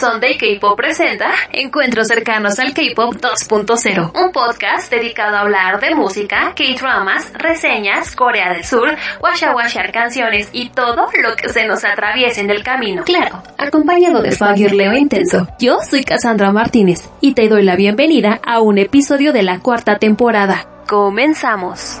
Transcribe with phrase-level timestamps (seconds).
[0.00, 6.54] Sunday K-Pop presenta Encuentros cercanos al K-Pop 2.0, un podcast dedicado a hablar de música,
[6.56, 12.40] K-dramas, reseñas, Corea del Sur, washa washar canciones y todo lo que se nos atraviese
[12.40, 13.04] en el camino.
[13.04, 14.34] Claro, acompañado de
[14.70, 15.46] Leo intenso.
[15.58, 19.98] Yo soy Cassandra Martínez y te doy la bienvenida a un episodio de la cuarta
[19.98, 20.64] temporada.
[20.88, 22.00] Comenzamos.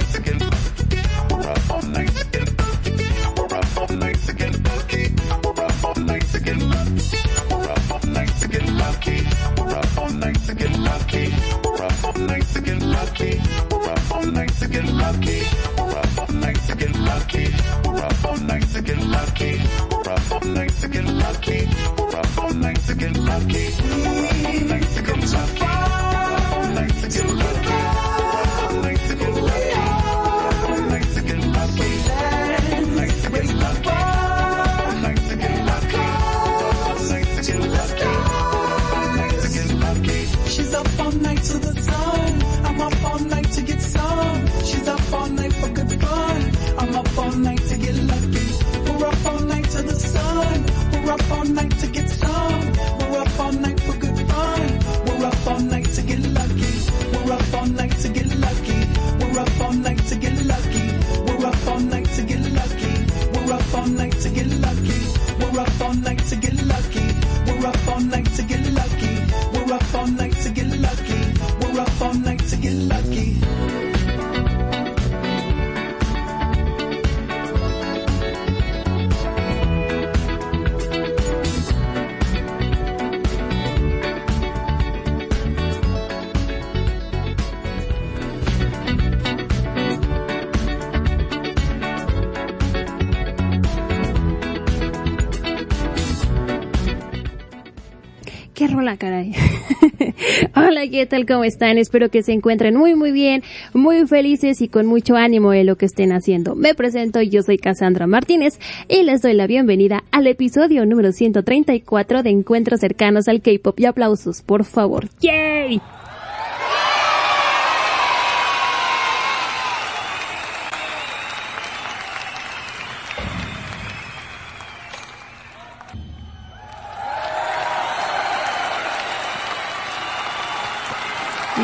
[101.01, 101.25] ¿Qué tal?
[101.25, 101.79] ¿Cómo están?
[101.79, 103.41] Espero que se encuentren muy, muy bien,
[103.73, 106.53] muy felices y con mucho ánimo en lo que estén haciendo.
[106.53, 112.21] Me presento, yo soy Cassandra Martínez y les doy la bienvenida al episodio número 134
[112.21, 115.07] de Encuentros cercanos al K-pop y aplausos, por favor.
[115.21, 115.81] ¡Yay!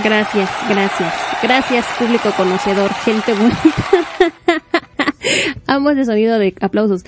[0.07, 1.13] Gracias, gracias.
[1.43, 3.59] Gracias, público conocedor, gente bonita.
[5.67, 7.03] Amo ese sonido de aplausos.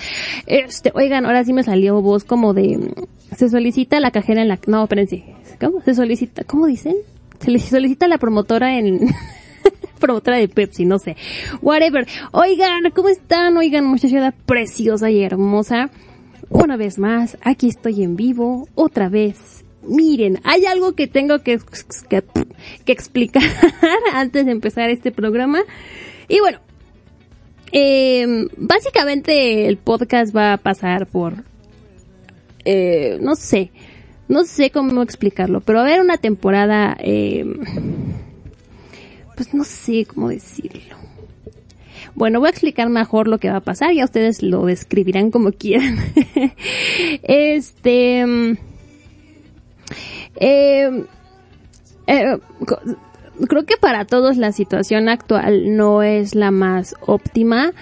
[0.48, 2.94] Este, oigan, ahora sí me salió voz como de,
[3.38, 5.24] se solicita la cajera en la, no, espérense.
[5.62, 5.80] ¿Cómo?
[5.80, 6.98] Se solicita, ¿cómo dicen?
[7.40, 9.00] Se le solicita la promotora en,
[10.02, 11.16] promotora de Pepsi, no sé.
[11.62, 12.06] Whatever.
[12.34, 13.56] Oigan, ¿cómo están?
[13.56, 15.90] Oigan, muchachada preciosa y hermosa.
[16.50, 19.59] Una vez más, aquí estoy en vivo, otra vez
[19.90, 21.60] miren, hay algo que tengo que,
[22.10, 23.44] que, explicar
[24.14, 25.62] antes de empezar este programa.
[26.28, 26.60] Y bueno,
[27.72, 31.44] eh, básicamente el podcast va a pasar por,
[32.66, 33.72] eh, no sé,
[34.28, 37.46] no sé cómo explicarlo, pero va a haber una temporada, eh,
[39.36, 40.96] pues no sé cómo decirlo.
[42.16, 45.52] Bueno, voy a explicar mejor lo que va a pasar, ya ustedes lo describirán como
[45.52, 45.98] quieran.
[47.24, 48.58] este,
[50.36, 51.06] eh,
[52.08, 52.38] eh,
[53.48, 57.74] creo que para todos la situación actual no es la más óptima.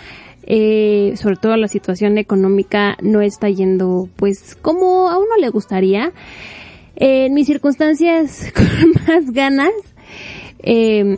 [0.50, 6.14] Eh, sobre todo la situación económica no está yendo pues como a uno le gustaría.
[6.96, 9.74] en mis circunstancias con más ganas,
[10.60, 11.18] eh,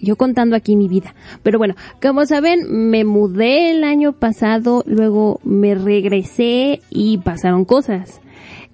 [0.00, 1.14] yo contando aquí mi vida.
[1.42, 8.20] Pero bueno, como saben, me mudé el año pasado, luego me regresé y pasaron cosas.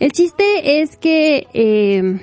[0.03, 2.19] El chiste es que eh,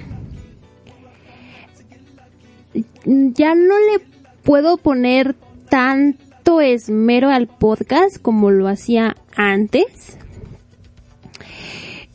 [3.06, 4.02] ya no le
[4.44, 5.38] puedo poner
[5.70, 10.18] tanto esmero al podcast como lo hacía antes.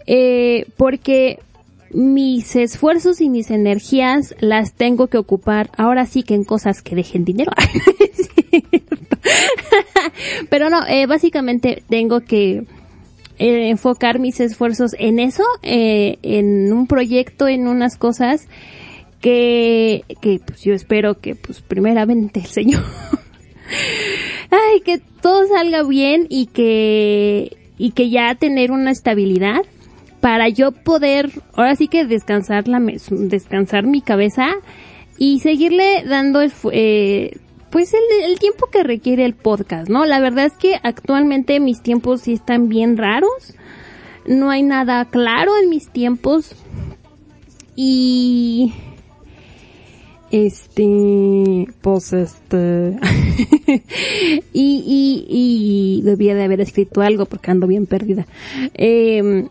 [0.06, 1.38] Eh, porque
[1.88, 6.94] mis esfuerzos y mis energías las tengo que ocupar ahora sí que en cosas que
[6.94, 7.52] dejen dinero.
[10.50, 12.66] Pero no, eh, básicamente tengo que
[13.38, 18.46] eh, enfocar mis esfuerzos en eso, eh, en un proyecto, en unas cosas
[19.20, 22.84] que, que pues yo espero que pues primeramente el Señor,
[24.50, 29.62] ay, que todo salga bien y que, y que ya tener una estabilidad
[30.20, 34.48] para yo poder, ahora sí que descansar la, descansar mi cabeza
[35.18, 36.40] y seguirle dando
[36.72, 37.36] eh,
[37.74, 40.04] pues el, tiempo que requiere el podcast, ¿no?
[40.04, 43.56] La verdad es que actualmente mis tiempos sí están bien raros.
[44.28, 46.54] No hay nada claro en mis tiempos.
[47.74, 48.72] Y
[50.30, 52.96] este pues este
[54.52, 58.26] y, y, y debía de haber escrito algo porque ando bien perdida
[58.74, 59.48] eh,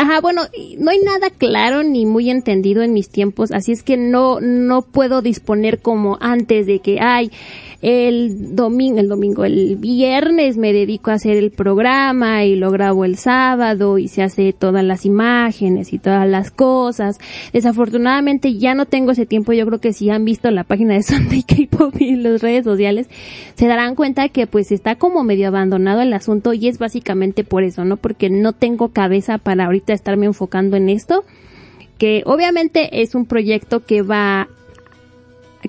[0.00, 0.42] Ajá, bueno,
[0.78, 4.82] no hay nada claro ni muy entendido en mis tiempos, así es que no, no
[4.82, 7.32] puedo disponer como antes de que, ay,
[7.80, 13.04] el domingo, el domingo, el viernes me dedico a hacer el programa y lo grabo
[13.04, 17.18] el sábado y se hace todas las imágenes y todas las cosas.
[17.52, 21.02] Desafortunadamente ya no tengo ese tiempo, yo creo que si han visto la página de
[21.04, 23.08] Sunday K-Pop y las redes sociales,
[23.54, 27.62] se darán cuenta que pues está como medio abandonado el asunto y es básicamente por
[27.62, 27.96] eso, ¿no?
[27.96, 31.24] Porque no tengo cabeza para ahorita estarme enfocando en esto
[31.98, 34.48] que obviamente es un proyecto que va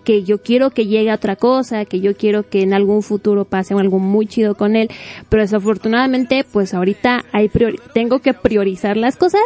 [0.04, 3.46] que yo quiero que llegue a otra cosa, que yo quiero que en algún futuro
[3.46, 4.90] pase algo muy chido con él,
[5.30, 7.50] pero desafortunadamente pues ahorita hay
[7.94, 9.42] tengo que priorizar las cosas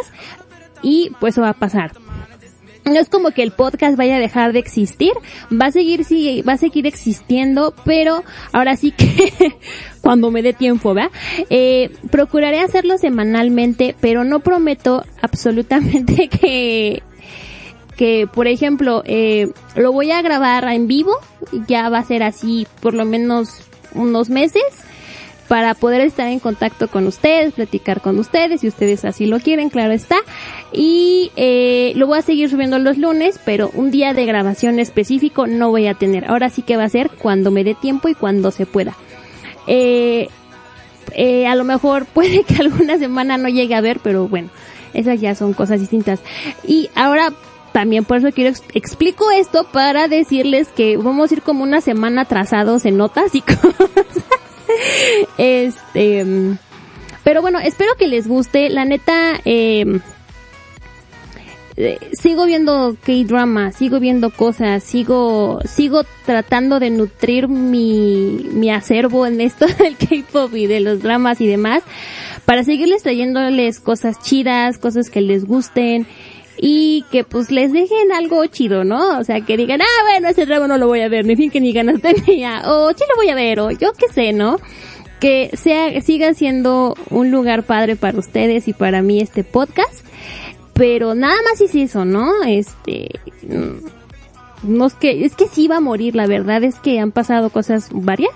[0.82, 1.92] y pues eso va a pasar.
[2.84, 5.12] No es como que el podcast vaya a dejar de existir,
[5.50, 9.56] va a seguir, sí, va a seguir existiendo, pero ahora sí que
[10.04, 11.10] cuando me dé tiempo, ¿verdad?
[11.48, 17.02] Eh, procuraré hacerlo semanalmente, pero no prometo absolutamente que
[17.96, 21.12] que, por ejemplo, eh, lo voy a grabar en vivo,
[21.68, 23.62] ya va a ser así por lo menos
[23.94, 24.64] unos meses,
[25.48, 29.70] para poder estar en contacto con ustedes, platicar con ustedes, si ustedes así lo quieren,
[29.70, 30.16] claro está.
[30.72, 35.46] Y eh, lo voy a seguir subiendo los lunes, pero un día de grabación específico
[35.46, 36.24] no voy a tener.
[36.24, 38.96] Ahora sí que va a ser cuando me dé tiempo y cuando se pueda.
[39.66, 40.28] Eh,
[41.12, 44.50] eh, a lo mejor puede que alguna semana no llegue a ver, pero bueno,
[44.92, 46.20] esas ya son cosas distintas.
[46.66, 47.32] Y ahora
[47.72, 52.22] también por eso quiero explico esto para decirles que vamos a ir como una semana
[52.22, 53.90] atrasados en notas y cosas.
[55.38, 56.56] este,
[57.24, 58.68] pero bueno, espero que les guste.
[58.68, 59.98] La neta, eh,
[61.76, 69.26] eh, sigo viendo K-drama, sigo viendo cosas, sigo, sigo tratando de nutrir mi, mi acervo
[69.26, 71.82] en esto del K-pop y de los dramas y demás,
[72.44, 76.06] para seguirles trayéndoles cosas chidas, cosas que les gusten,
[76.56, 79.18] y que pues les dejen algo chido, ¿no?
[79.18, 81.50] O sea, que digan, ah, bueno, ese drama no lo voy a ver, ni fin
[81.50, 84.58] que ni ganas tenía, o sí lo voy a ver, o yo qué sé, ¿no?
[85.20, 90.04] Que sea, siga siendo un lugar padre para ustedes y para mí este podcast
[90.74, 92.42] pero nada más es eso, ¿no?
[92.44, 93.08] Este,
[93.42, 93.86] mm,
[94.64, 97.50] no es que, es que sí iba a morir, la verdad es que han pasado
[97.50, 98.34] cosas varias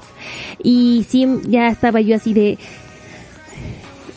[0.62, 2.58] y sí, ya estaba yo así de,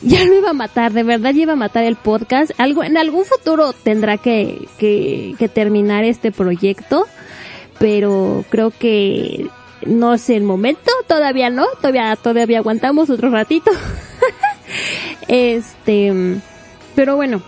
[0.01, 2.51] ya lo iba a matar, de verdad ya iba a matar el podcast.
[2.58, 7.08] Algo, en algún futuro tendrá que, que, que terminar este proyecto,
[7.80, 9.48] pero creo que
[9.86, 13.72] no es el momento, todavía no, todavía, todavía aguantamos otro ratito.
[15.28, 16.40] este,
[16.96, 17.42] pero bueno,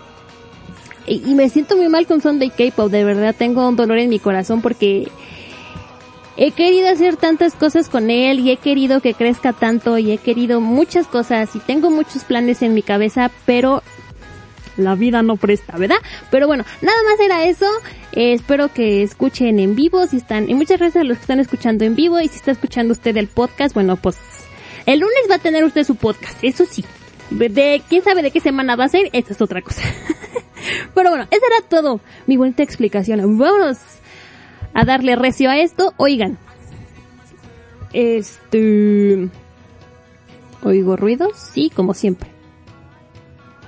[1.06, 4.18] y, me siento muy mal con Sunday K-pop, de verdad tengo un dolor en mi
[4.18, 5.08] corazón porque
[6.36, 10.18] he querido hacer tantas cosas con él y he querido que crezca tanto y he
[10.18, 13.82] querido muchas cosas y tengo muchos planes en mi cabeza, pero
[14.76, 15.98] la vida no presta, ¿verdad?
[16.30, 17.66] Pero bueno, nada más era eso.
[18.12, 21.40] Eh, espero que escuchen en vivo si están, y muchas gracias a los que están
[21.40, 24.16] escuchando en vivo y si está escuchando usted el podcast, bueno, pues
[24.86, 26.84] el lunes va a tener usted su podcast, eso sí.
[27.30, 29.82] De quién sabe de qué semana va a ser, esta es otra cosa.
[30.94, 33.38] Pero bueno, esa era todo mi bonita explicación.
[33.38, 33.78] Vámonos
[34.72, 35.94] a darle recio a esto.
[35.96, 36.38] Oigan,
[37.92, 39.28] este...
[40.62, 41.32] ¿Oigo ruidos?
[41.52, 42.30] Sí, como siempre.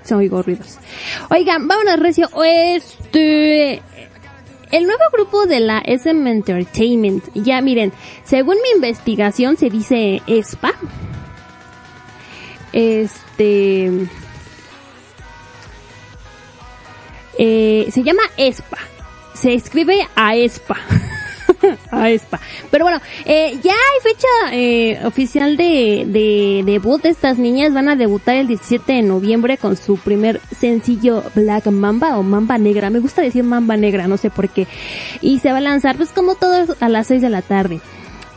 [0.02, 0.78] Se oigo ruidos.
[1.30, 2.28] Oigan, vámonos recio.
[2.44, 3.82] Este...
[4.72, 7.92] El nuevo grupo de la SM Entertainment, ya miren,
[8.24, 10.72] según mi investigación se dice ESPA.
[12.72, 14.08] Este
[17.38, 18.78] Eh, se llama ESPA.
[19.34, 20.76] Se escribe AESPA.
[21.90, 22.40] AESPA.
[22.70, 27.74] Pero bueno, eh, ya hay fecha eh, oficial de, de debut de estas niñas.
[27.74, 32.56] Van a debutar el 17 de noviembre con su primer sencillo Black Mamba o Mamba
[32.58, 32.90] Negra.
[32.90, 34.66] Me gusta decir Mamba Negra, no sé por qué.
[35.20, 37.80] Y se va a lanzar pues como todos a las 6 de la tarde.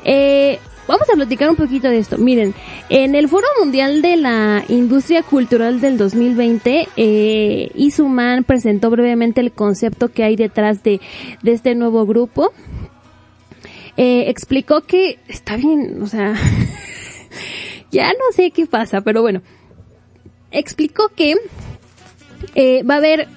[0.03, 2.17] Eh, Vamos a platicar un poquito de esto.
[2.17, 2.55] Miren,
[2.89, 9.51] en el Foro Mundial de la Industria Cultural del 2020, eh, Isuman presentó brevemente el
[9.51, 10.99] concepto que hay detrás de,
[11.43, 12.53] de este nuevo grupo.
[13.97, 16.33] Eh, explicó que está bien, o sea,
[17.91, 19.43] ya no sé qué pasa, pero bueno,
[20.49, 21.35] explicó que
[22.55, 23.27] eh, va a haber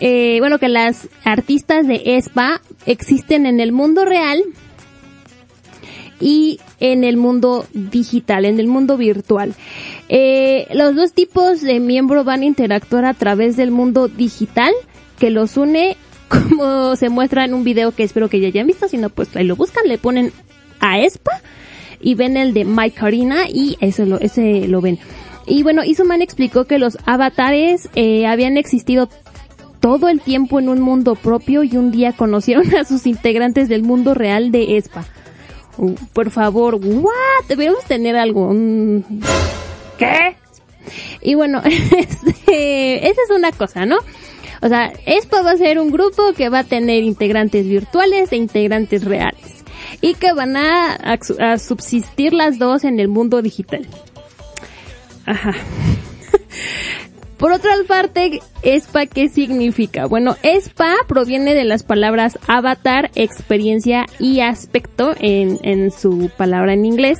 [0.00, 4.44] eh, bueno, que las artistas de ESPA existen en el mundo real
[6.20, 9.54] y en el mundo digital, en el mundo virtual.
[10.08, 14.72] Eh, los dos tipos de miembros van a interactuar a través del mundo digital
[15.18, 15.96] que los une
[16.28, 19.34] como se muestra en un video que espero que ya hayan visto, si no pues
[19.34, 20.32] ahí lo buscan, le ponen
[20.78, 21.40] a ESPA
[22.00, 24.98] y ven el de Mike Karina y eso lo, ese lo ven.
[25.46, 29.08] Y bueno, Isuman explicó que los avatares eh, habían existido
[29.80, 33.82] todo el tiempo en un mundo propio y un día conocieron a sus integrantes del
[33.82, 35.04] mundo real de ESPA.
[36.12, 37.44] Por favor, what?
[37.48, 38.54] Debemos tener algo.
[39.98, 40.36] ¿Qué?
[41.22, 43.98] Y bueno, este, esa es una cosa, ¿no?
[44.62, 48.36] O sea, esto va a ser un grupo que va a tener integrantes virtuales e
[48.36, 49.64] integrantes reales.
[50.02, 51.18] Y que van a
[51.58, 53.86] subsistir las dos en el mundo digital.
[55.26, 55.54] Ajá.
[57.40, 60.04] Por otra parte, ESPA, ¿qué significa?
[60.04, 66.84] Bueno, ESPA proviene de las palabras avatar, experiencia y aspecto en, en su palabra en
[66.84, 67.18] inglés.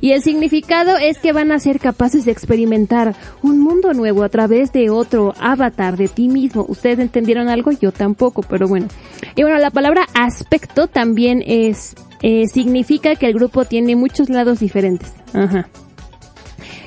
[0.00, 4.28] Y el significado es que van a ser capaces de experimentar un mundo nuevo a
[4.28, 6.66] través de otro avatar de ti mismo.
[6.68, 7.70] ¿Ustedes entendieron algo?
[7.70, 8.88] Yo tampoco, pero bueno.
[9.36, 14.58] Y bueno, la palabra aspecto también es, eh, significa que el grupo tiene muchos lados
[14.58, 15.14] diferentes.
[15.32, 15.68] Ajá.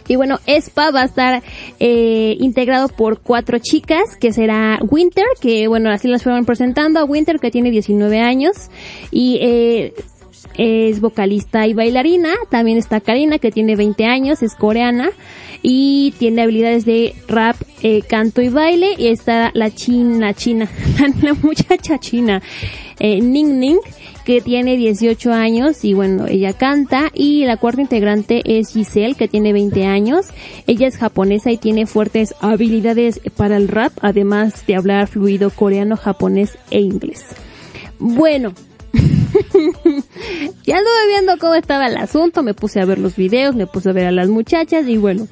[0.07, 1.43] Y bueno, ESPA va a estar
[1.79, 7.05] eh, integrado por cuatro chicas, que será Winter, que bueno, así las fueron presentando a
[7.05, 8.69] Winter, que tiene 19 años,
[9.11, 9.93] y eh,
[10.57, 12.33] es vocalista y bailarina.
[12.49, 15.09] También está Karina, que tiene 20 años, es coreana
[15.61, 18.93] y tiene habilidades de rap, eh, canto y baile.
[18.97, 20.69] Y está la china, china,
[21.21, 22.41] la, muchacha china,
[22.99, 23.79] eh, Ning Ning,
[24.25, 29.27] que tiene 18 años y bueno, ella canta y la cuarta integrante es Giselle que
[29.27, 30.27] tiene 20 años.
[30.67, 35.97] Ella es japonesa y tiene fuertes habilidades para el rap, además de hablar fluido coreano,
[35.97, 37.25] japonés e inglés.
[37.99, 38.53] Bueno,
[38.93, 43.89] ya anduve viendo cómo estaba el asunto, me puse a ver los videos, me puse
[43.89, 45.27] a ver a las muchachas y bueno.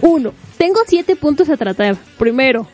[0.00, 1.96] Uno, tengo siete puntos a tratar.
[2.18, 2.66] Primero,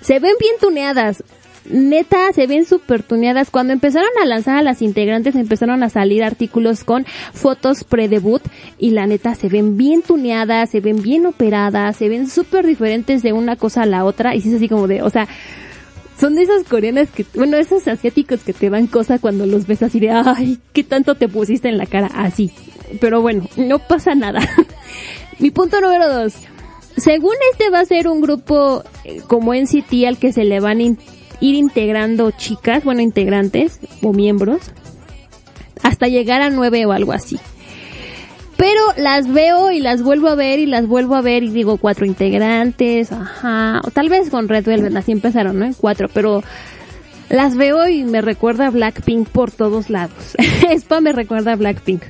[0.00, 1.22] se ven bien tuneadas.
[1.64, 3.50] Neta, se ven súper tuneadas.
[3.50, 8.42] Cuando empezaron a lanzar a las integrantes, empezaron a salir artículos con fotos pre-debut
[8.78, 13.22] y la neta se ven bien tuneadas, se ven bien operadas, se ven súper diferentes
[13.22, 15.28] de una cosa a la otra y sí es así como de, o sea,
[16.18, 19.82] son de esas coreanas que, bueno, esos asiáticos que te dan cosa cuando los ves
[19.82, 22.52] así de, ay, qué tanto te pusiste en la cara, así.
[23.00, 24.40] Pero bueno, no pasa nada.
[25.38, 26.34] Mi punto número dos.
[26.96, 30.80] Según este va a ser un grupo eh, como NCT al que se le van
[31.40, 34.70] ir integrando chicas, bueno, integrantes o miembros,
[35.82, 37.38] hasta llegar a nueve o algo así.
[38.56, 41.78] Pero las veo y las vuelvo a ver y las vuelvo a ver y digo
[41.78, 45.64] cuatro integrantes, ajá, o tal vez con Red Velvet así empezaron, ¿no?
[45.64, 46.44] En cuatro, pero
[47.32, 50.36] las veo y me recuerda a Blackpink por todos lados.
[50.70, 52.02] Spa me recuerda a Blackpink.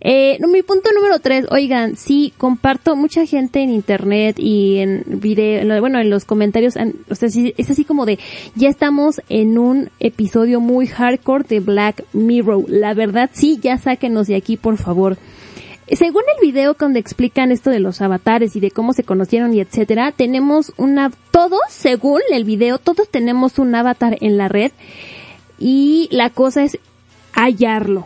[0.00, 5.80] Eh, mi punto número tres, oigan, sí, comparto mucha gente en internet y en video,
[5.80, 6.74] bueno, en los comentarios,
[7.10, 8.18] o sea, sí, es así como de,
[8.54, 12.64] ya estamos en un episodio muy hardcore de Black Mirror.
[12.68, 15.16] La verdad, sí, ya sáquenos de aquí, por favor.
[15.96, 19.60] Según el video donde explican esto de los avatares y de cómo se conocieron y
[19.60, 24.72] etcétera, tenemos una, todos, según el video, todos tenemos un avatar en la red
[25.58, 26.78] y la cosa es
[27.32, 28.04] hallarlo.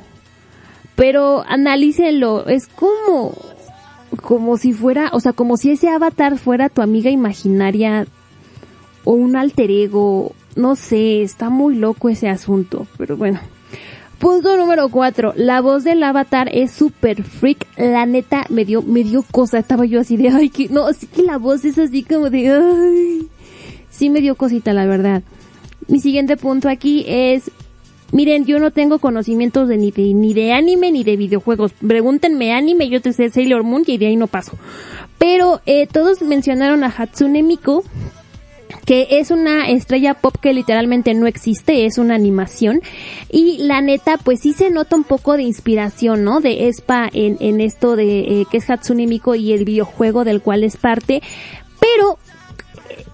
[0.94, 3.34] Pero analícenlo, es como,
[4.22, 8.06] como si fuera, o sea, como si ese avatar fuera tu amiga imaginaria
[9.04, 13.40] o un alter ego, no sé, está muy loco ese asunto, pero bueno.
[14.22, 19.02] Punto número cuatro, la voz del avatar es super freak, la neta me dio, me
[19.02, 22.04] dio cosa, estaba yo así de, ay, que, no, sí que la voz es así
[22.04, 23.26] como de, ay,
[23.90, 25.24] sí me dio cosita la verdad.
[25.88, 27.50] Mi siguiente punto aquí es,
[28.12, 32.52] miren, yo no tengo conocimientos de ni de, ni de anime ni de videojuegos, pregúntenme
[32.52, 34.52] anime, yo te sé Sailor Moon y de ahí no paso.
[35.18, 37.82] Pero, eh, todos mencionaron a Hatsune Miku,
[38.84, 42.80] que es una estrella pop que literalmente no existe, es una animación.
[43.30, 46.40] Y la neta, pues sí se nota un poco de inspiración, ¿no?
[46.40, 50.64] De Espa en, en esto de eh, que es Hatsune y el videojuego del cual
[50.64, 51.22] es parte.
[51.80, 52.18] Pero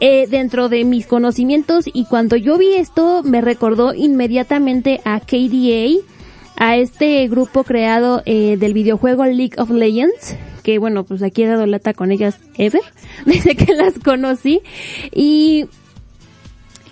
[0.00, 6.04] eh, dentro de mis conocimientos y cuando yo vi esto me recordó inmediatamente a KDA,
[6.56, 10.36] a este grupo creado eh, del videojuego League of Legends,
[10.68, 12.82] que bueno, pues aquí he dado lata con ellas ever,
[13.24, 14.60] desde que las conocí.
[15.14, 15.64] Y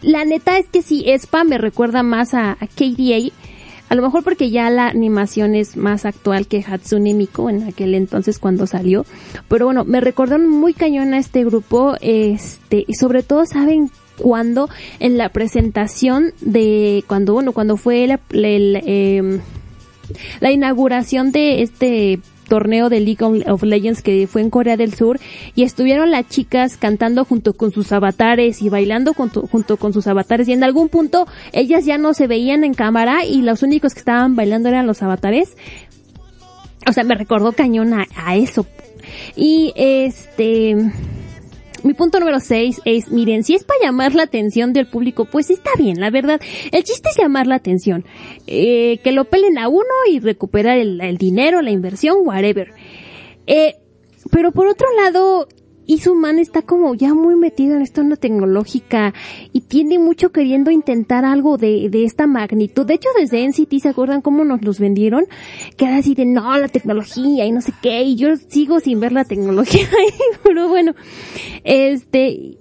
[0.01, 3.33] la neta es que sí, Espa me recuerda más a, KDA,
[3.91, 7.95] a lo mejor porque ya la animación es más actual que Hatsune Miku en aquel
[7.95, 9.05] entonces cuando salió.
[9.47, 14.71] Pero bueno, me recordaron muy cañón a este grupo, este, y sobre todo saben cuando
[15.01, 18.21] en la presentación de cuando bueno cuando fue la,
[20.41, 25.19] la inauguración de este torneo de League of Legends que fue en Corea del Sur
[25.55, 30.07] y estuvieron las chicas cantando junto con sus avatares y bailando junto, junto con sus
[30.07, 33.95] avatares y en algún punto ellas ya no se veían en cámara y los únicos
[33.95, 35.57] que estaban bailando eran los avatares.
[36.89, 38.67] O sea, me recordó cañón a, eso.
[39.35, 40.77] Y este,
[41.87, 45.51] mi punto número 6 es, miren, si es para llamar la atención del público, pues
[45.51, 46.41] está bien, la verdad.
[46.73, 48.05] El chiste es llamar la atención.
[48.47, 52.73] Eh, que lo pelen a uno y recuperar el, el dinero, la inversión, whatever.
[53.47, 53.75] Eh,
[54.31, 55.49] pero por otro lado,
[55.87, 59.15] Isuman está como ya muy metido en esta onda tecnológica
[59.53, 62.85] y tiene mucho queriendo intentar algo de, de esta magnitud.
[62.87, 65.27] De hecho, desde NCT, ¿se acuerdan cómo nos los vendieron?
[65.77, 69.13] Que así de, no, la tecnología y no sé qué, y yo sigo sin ver
[69.13, 69.87] la tecnología,
[70.43, 70.95] pero bueno,
[71.65, 72.59] este,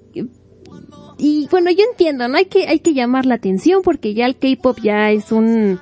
[1.18, 2.38] y bueno, yo entiendo, ¿no?
[2.38, 5.80] Hay que, hay que llamar la atención porque ya el K-pop ya es un,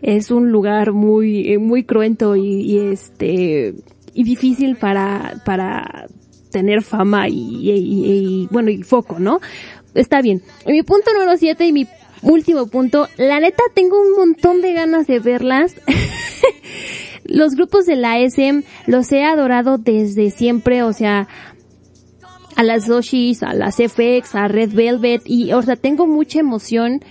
[0.00, 3.74] es un lugar muy, eh, muy cruento y, y este,
[4.14, 6.06] y difícil para, para
[6.52, 9.40] tener fama y, y, y, bueno, y foco, ¿no?
[9.94, 10.42] Está bien.
[10.66, 11.88] Mi punto número 7 y mi
[12.22, 15.74] último punto, la neta tengo un montón de ganas de verlas.
[17.24, 21.28] los grupos de la SM los he adorado desde siempre, o sea,
[22.56, 27.02] a las Doshis, a las FX, a Red Velvet y, o sea, tengo mucha emoción,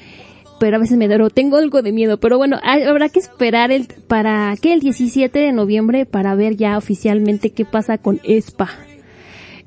[0.60, 3.88] pero a veces me duro, tengo algo de miedo, pero bueno, habrá que esperar el,
[4.08, 8.70] para que el 17 de noviembre para ver ya oficialmente qué pasa con ESPA.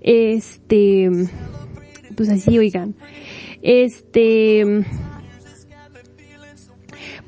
[0.05, 1.11] Este,
[2.15, 2.95] pues así, oigan.
[3.63, 4.85] Este,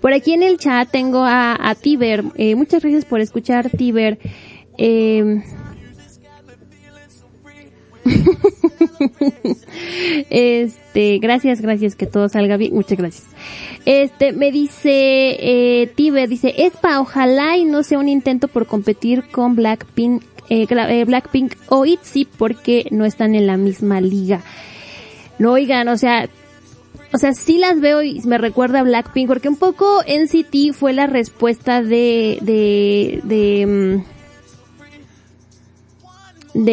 [0.01, 2.25] por aquí en el chat tengo a, Tiber.
[2.37, 4.19] Eh, muchas gracias por escuchar, Tiber.
[4.77, 5.43] Eh,
[10.31, 12.75] este, gracias, gracias, que todo salga bien.
[12.75, 13.25] Muchas gracias.
[13.87, 19.25] Este, me dice, eh, Tiber, dice, Espa, ojalá y no sea un intento por competir
[19.31, 24.43] con Blackpink, eh, Blackpink o ITZY porque no están en la misma liga.
[25.39, 26.29] No, oigan, o sea,
[27.13, 30.93] o sea, sí las veo y me recuerda a Blackpink, porque un poco NCT fue
[30.93, 34.05] la respuesta de, de, de,
[36.55, 36.65] mm,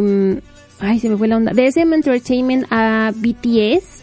[0.00, 0.40] mm,
[0.80, 4.02] ay, se me fue la onda, de SM Entertainment a BTS.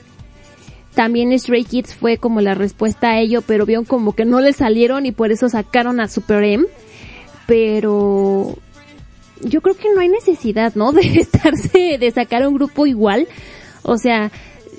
[0.93, 4.51] También Stray Kids fue como la respuesta a ello, pero vieron como que no le
[4.51, 6.65] salieron y por eso sacaron a Super M.
[7.47, 8.57] Pero
[9.41, 10.91] yo creo que no hay necesidad, ¿no?
[10.93, 13.27] De estarse, de sacar un grupo igual.
[13.83, 14.31] O sea,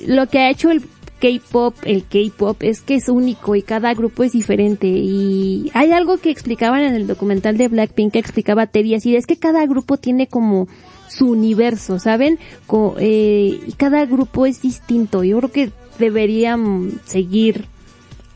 [0.07, 0.83] lo que ha hecho el
[1.21, 6.17] K-pop, el K-pop es que es único y cada grupo es diferente y hay algo
[6.17, 9.99] que explicaban en el documental de Blackpink que explicaba Teddy así es que cada grupo
[9.99, 10.67] tiene como
[11.09, 12.39] su universo, ¿saben?
[12.99, 15.25] Eh, y cada grupo es distinto.
[15.25, 17.67] Yo creo que deberían seguir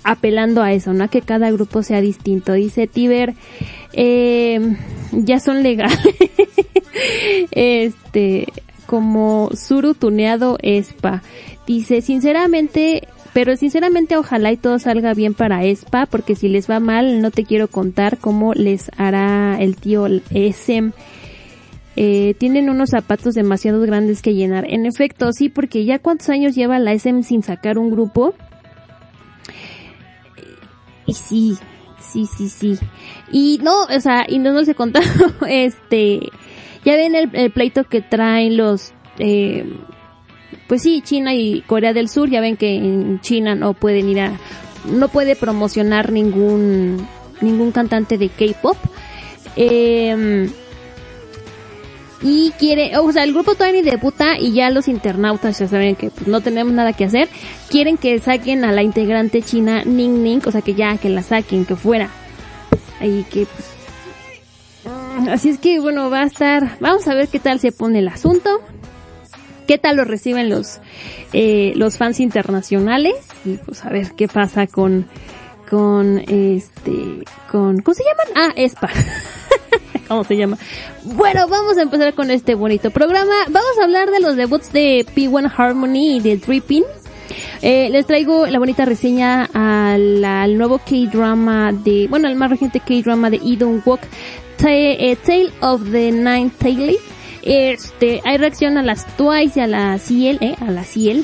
[0.04, 1.04] apelando a eso, ¿no?
[1.04, 2.52] A que cada grupo sea distinto.
[2.52, 3.34] Dice Tiber,
[3.92, 4.76] eh,
[5.12, 5.98] ya son legales.
[7.50, 8.46] este,
[8.86, 11.22] como Suru tuneado Espa.
[11.66, 16.78] Dice, sinceramente, pero sinceramente ojalá y todo salga bien para Espa, porque si les va
[16.78, 20.92] mal, no te quiero contar cómo les hará el tío SM.
[21.96, 24.66] Eh, tienen unos zapatos demasiado grandes que llenar.
[24.68, 28.34] En efecto, sí, porque ya cuántos años lleva la SM sin sacar un grupo.
[31.06, 31.56] Y sí,
[32.00, 32.78] sí, sí, sí.
[33.30, 35.06] Y no, o sea, y no nos he contado,
[35.48, 36.20] este,
[36.84, 39.64] ya ven el, el pleito que traen los, eh,
[40.68, 44.20] pues sí, China y Corea del Sur, ya ven que en China no pueden ir
[44.20, 44.38] a,
[44.86, 47.06] no puede promocionar ningún,
[47.40, 48.76] ningún cantante de K-pop.
[49.56, 50.48] Eh,
[52.22, 55.96] y quiere, o sea, el grupo todavía ni debuta y ya los internautas ya saben
[55.96, 57.28] que pues, no tenemos nada que hacer.
[57.68, 61.22] Quieren que saquen a la integrante china Ning Ning, o sea, que ya, que la
[61.22, 62.08] saquen, que fuera.
[63.00, 67.40] Y que, pues, mm, así es que, bueno, va a estar, vamos a ver qué
[67.40, 68.60] tal se pone el asunto.
[69.66, 70.78] Qué tal lo reciben los,
[71.32, 73.14] eh, los fans internacionales.
[73.44, 75.06] Y pues a ver qué pasa con,
[75.68, 78.50] con este, con, ¿cómo se llaman?
[78.50, 78.90] Ah, ESPA.
[80.08, 80.58] ¿Cómo se llama?
[81.04, 83.34] Bueno, vamos a empezar con este bonito programa.
[83.48, 86.84] Vamos a hablar de los debuts de P1 Harmony y de Dripping.
[87.62, 92.80] Eh, les traigo la bonita reseña al, al nuevo K-drama de, bueno, el más reciente
[92.80, 94.02] K-drama de Idun Walk,
[94.66, 97.13] eh, Tale of the Nine Tailed.
[97.44, 101.22] Este, hay reacción a las Twice y a la Ciel, eh, a la Ciel.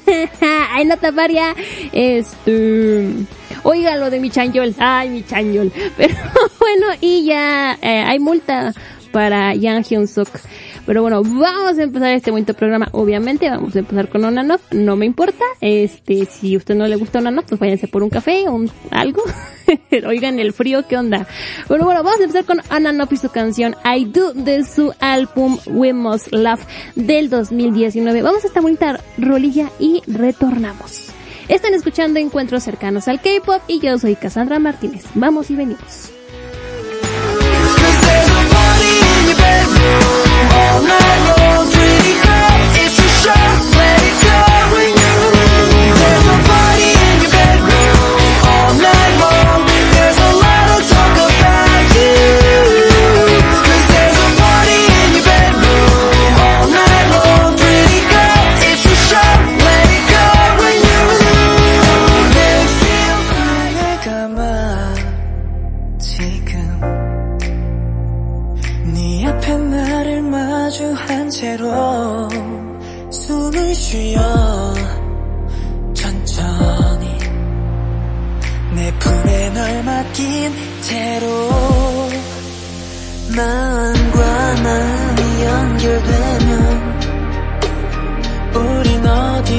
[0.70, 1.54] Ay, no taparia.
[1.92, 3.08] Este,
[3.62, 4.74] oiga lo de mi chanyol.
[4.78, 5.72] Ay, mi chanyol.
[5.96, 6.14] Pero
[6.58, 8.74] bueno, y ya eh, hay multa
[9.12, 10.28] para Yang Hyun Suk.
[10.86, 12.88] Pero bueno, vamos a empezar este bonito programa.
[12.92, 14.60] Obviamente vamos a empezar con Onanoff.
[14.72, 15.44] No me importa.
[15.60, 18.70] Este, si a usted no le gusta Onanoff, pues váyanse por un café o un,
[18.90, 19.22] algo.
[20.06, 21.26] Oigan el frío, ¿qué onda?
[21.68, 25.58] Bueno, bueno, vamos a empezar con Onanoff y su canción I Do de su álbum
[25.66, 26.64] We Must Love
[26.96, 28.22] del 2019.
[28.22, 31.12] Vamos a esta bonita rolilla y retornamos.
[31.48, 35.04] Están escuchando encuentros cercanos al K-pop y yo soy Cassandra Martínez.
[35.14, 36.12] Vamos y venimos.
[40.60, 43.71] All night long, pretty girl, it's a show.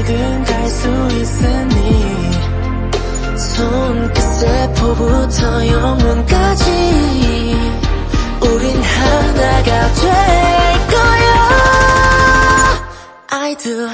[0.04, 2.32] 어디든 갈 수 있으니
[3.38, 4.88] 손끝세포부터
[5.68, 6.66] 영혼까지
[8.42, 10.08] 우린 하나가 될
[10.92, 11.34] 거야.
[13.32, 13.88] I do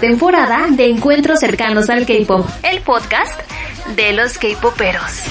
[0.00, 3.40] temporada de Encuentros cercanos al K-pop, el podcast
[3.96, 5.22] de los K-poperos.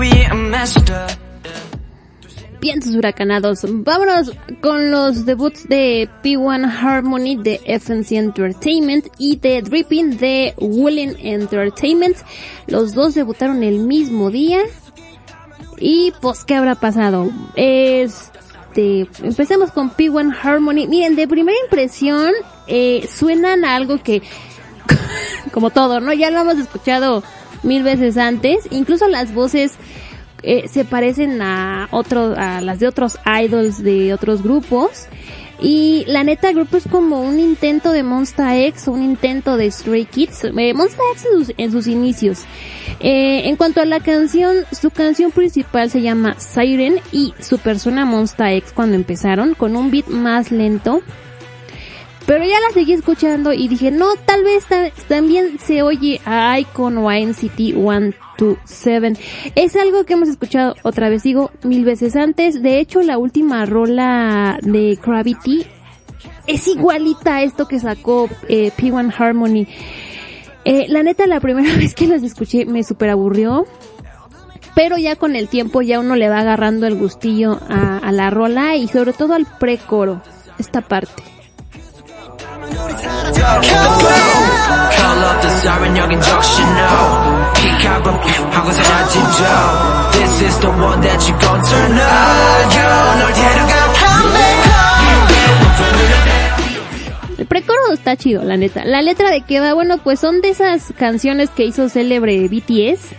[0.00, 1.06] 위해 I'm master.
[2.60, 3.64] Vientos huracanados.
[3.68, 11.16] Vámonos con los debuts de P1 Harmony de FNC Entertainment y de Dripping de Woolen
[11.20, 12.16] Entertainment.
[12.66, 14.60] Los dos debutaron el mismo día.
[15.78, 17.30] Y pues, ¿qué habrá pasado?
[18.78, 20.86] Este, empecemos con P1 Harmony.
[20.86, 22.32] Miren, de primera impresión,
[22.68, 24.22] eh, suenan a algo que,
[25.52, 26.12] como todo, ¿no?
[26.12, 27.24] Ya lo hemos escuchado
[27.64, 28.68] mil veces antes.
[28.70, 29.74] Incluso las voces
[30.44, 35.08] eh, se parecen a otros, a las de otros idols de otros grupos.
[35.60, 39.70] Y la neta, el grupo es como un intento de Monsta X, un intento de
[39.70, 40.44] Stray Kids.
[40.44, 42.44] Eh, Monsta X en sus, en sus inicios.
[43.00, 48.04] Eh, en cuanto a la canción, su canción principal se llama Siren y su persona
[48.04, 51.02] Monsta X cuando empezaron, con un beat más lento.
[52.28, 56.60] Pero ya la seguí escuchando y dije, no, tal vez ta- también se oye a
[56.60, 59.18] Icon o a NCT 127.
[59.54, 62.62] Es algo que hemos escuchado otra vez, digo, mil veces antes.
[62.62, 65.64] De hecho, la última rola de Gravity
[66.46, 69.66] es igualita a esto que sacó eh, P1 Harmony.
[70.66, 73.64] Eh, la neta, la primera vez que las escuché me super aburrió.
[74.74, 78.28] Pero ya con el tiempo ya uno le va agarrando el gustillo a, a la
[78.28, 80.20] rola y sobre todo al precoro.
[80.58, 81.22] Esta parte.
[97.38, 98.84] El precoro está chido, la neta.
[98.84, 103.14] La letra de queda, bueno, pues son de esas canciones que hizo célebre BTS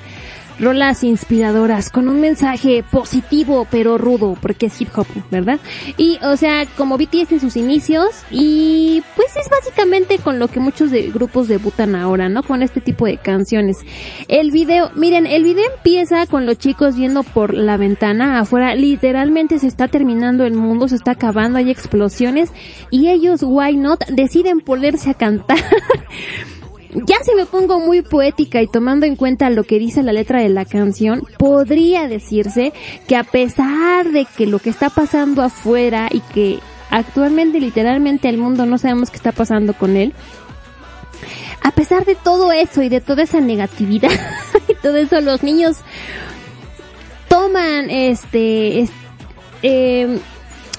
[0.59, 5.59] Rolas inspiradoras con un mensaje positivo pero rudo porque es hip hop, ¿verdad?
[5.97, 10.59] Y o sea, como BTS en sus inicios y pues es básicamente con lo que
[10.59, 12.43] muchos de grupos debutan ahora, ¿no?
[12.43, 13.77] Con este tipo de canciones.
[14.27, 19.59] El video, miren, el video empieza con los chicos viendo por la ventana afuera, literalmente
[19.59, 22.51] se está terminando el mundo, se está acabando, hay explosiones
[22.91, 25.59] y ellos, why not, deciden ponerse a cantar.
[26.91, 30.41] Ya si me pongo muy poética y tomando en cuenta lo que dice la letra
[30.41, 32.73] de la canción, podría decirse
[33.07, 38.37] que a pesar de que lo que está pasando afuera y que actualmente literalmente el
[38.39, 40.13] mundo no sabemos qué está pasando con él,
[41.61, 44.09] a pesar de todo eso y de toda esa negatividad
[44.67, 45.77] y todo eso, los niños
[47.27, 48.91] toman este, es-
[49.61, 50.17] eh,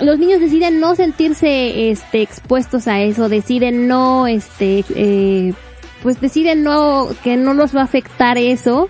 [0.01, 5.53] los niños deciden no sentirse este expuestos a eso, deciden no este eh,
[6.03, 8.89] pues deciden no que no los va a afectar eso.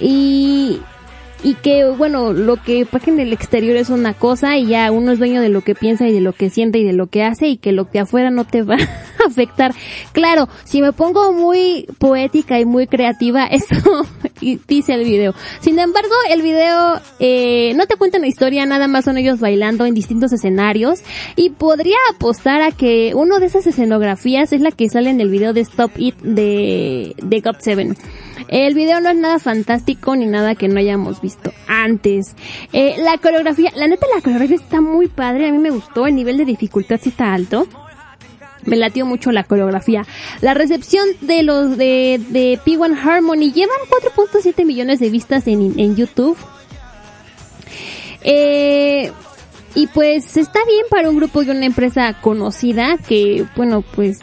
[0.00, 0.80] Y
[1.42, 5.12] y que bueno lo que pasa en el exterior es una cosa y ya uno
[5.12, 7.22] es dueño de lo que piensa y de lo que siente y de lo que
[7.22, 8.76] hace y que lo que afuera no te va
[9.24, 9.74] a afectar.
[10.12, 14.06] Claro si me pongo muy poética y muy creativa eso
[14.68, 15.34] dice el video.
[15.60, 19.86] Sin embargo el video eh, no te cuenta una historia nada más son ellos bailando
[19.86, 21.00] en distintos escenarios
[21.36, 25.30] y podría apostar a que uno de esas escenografías es la que sale en el
[25.30, 27.94] video de Stop It de de God 7
[28.48, 32.34] el video no es nada fantástico ni nada que no hayamos visto antes.
[32.72, 36.14] Eh, la coreografía, la neta la coreografía está muy padre, a mí me gustó, el
[36.14, 37.66] nivel de dificultad sí está alto.
[38.64, 40.04] Me latió mucho la coreografía.
[40.42, 43.78] La recepción de los de, de P1 Harmony llevan
[44.14, 46.36] 4.7 millones de vistas en, en YouTube.
[48.22, 49.10] Eh,
[49.74, 54.18] y pues está bien para un grupo y una empresa conocida que, bueno, pues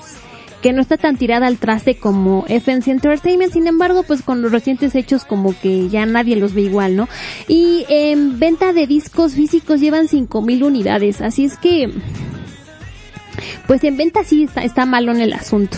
[0.62, 4.52] que no está tan tirada al traste como FNC Entertainment, sin embargo, pues con los
[4.52, 7.08] recientes hechos como que ya nadie los ve igual, ¿no?
[7.48, 11.91] Y en venta de discos físicos llevan 5000 unidades, así es que
[13.67, 15.78] pues en venta sí está, está malo en el asunto.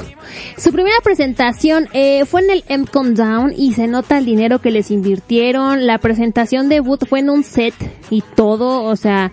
[0.58, 4.72] Su primera presentación eh, fue en el M-Con Down y se nota el dinero que
[4.72, 5.86] les invirtieron.
[5.86, 7.74] La presentación debut fue en un set
[8.10, 9.32] y todo, o sea,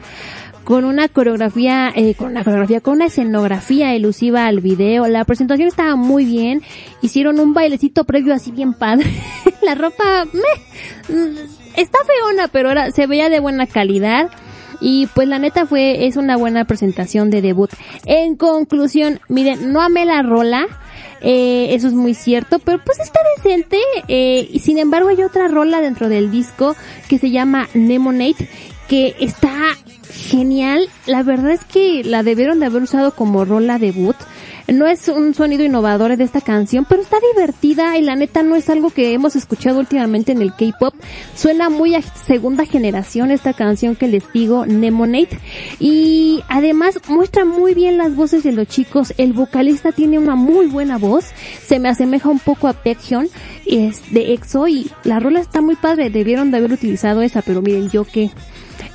[0.67, 5.07] con una coreografía, eh, con una coreografía, con una escenografía elusiva al video.
[5.07, 6.61] La presentación estaba muy bien.
[7.03, 9.07] Hicieron un bailecito previo así bien padre.
[9.63, 11.37] la ropa, meh, mm,
[11.77, 14.29] está feona, pero ahora se veía de buena calidad.
[14.81, 17.71] Y pues la neta fue, es una buena presentación de debut.
[18.05, 20.67] En conclusión, miren, no amé la rola.
[21.21, 23.79] Eh, eso es muy cierto, pero pues está decente.
[24.09, 26.75] Eh, y sin embargo hay otra rola dentro del disco
[27.09, 28.49] que se llama Nemonate,
[28.89, 29.77] que está
[30.11, 30.89] genial.
[31.07, 34.17] La verdad es que la debieron de haber usado como rola debut.
[34.69, 38.57] No es un sonido innovador de esta canción, pero está divertida y la neta no
[38.57, 40.93] es algo que hemos escuchado últimamente en el K-pop.
[41.37, 45.39] Suena muy a segunda generación esta canción que les digo, Nemonate.
[45.79, 49.15] Y además muestra muy bien las voces de los chicos.
[49.19, 51.27] El vocalista tiene una muy buena voz.
[51.65, 53.29] Se me asemeja un poco a Baekhyun
[53.67, 56.11] es de EXO y la rola está muy padre.
[56.11, 58.31] Debieron de haber utilizado esa, pero miren yo que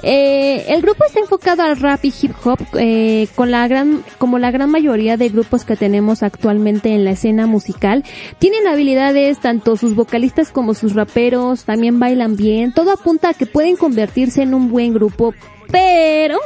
[0.04, 4.40] eh, el grupo está enfocado al rap y hip hop eh, con la gran, como
[4.40, 8.04] la gran mayoría de grupos que tenemos actualmente en la escena musical.
[8.40, 12.74] Tienen habilidades tanto sus vocalistas como sus raperos, también bailan bien.
[12.74, 15.34] Todo apunta a que pueden convertirse en un buen grupo,
[15.72, 16.40] pero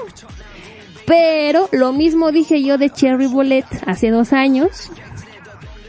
[1.05, 4.89] pero lo mismo dije yo de Cherry Bullet hace dos años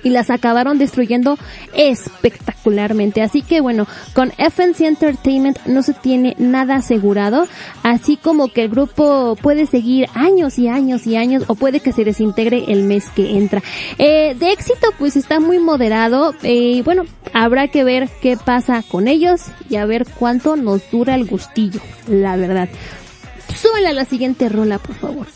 [0.06, 1.36] y las acabaron destruyendo
[1.74, 3.22] espectacularmente.
[3.22, 7.48] Así que bueno, con FNC Entertainment no se tiene nada asegurado,
[7.82, 11.92] así como que el grupo puede seguir años y años y años o puede que
[11.92, 13.60] se desintegre el mes que entra.
[13.98, 18.84] Eh, de éxito pues está muy moderado y eh, bueno, habrá que ver qué pasa
[18.86, 22.68] con ellos y a ver cuánto nos dura el gustillo, la verdad.
[23.52, 25.26] Súbela a la siguiente rola, por favor.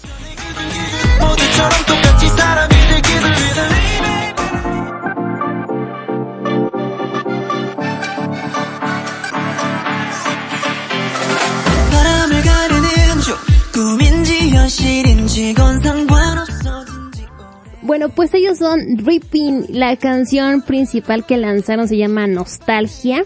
[17.82, 19.66] Bueno, pues ellos son Dripping.
[19.70, 23.24] La canción principal que lanzaron se llama Nostalgia.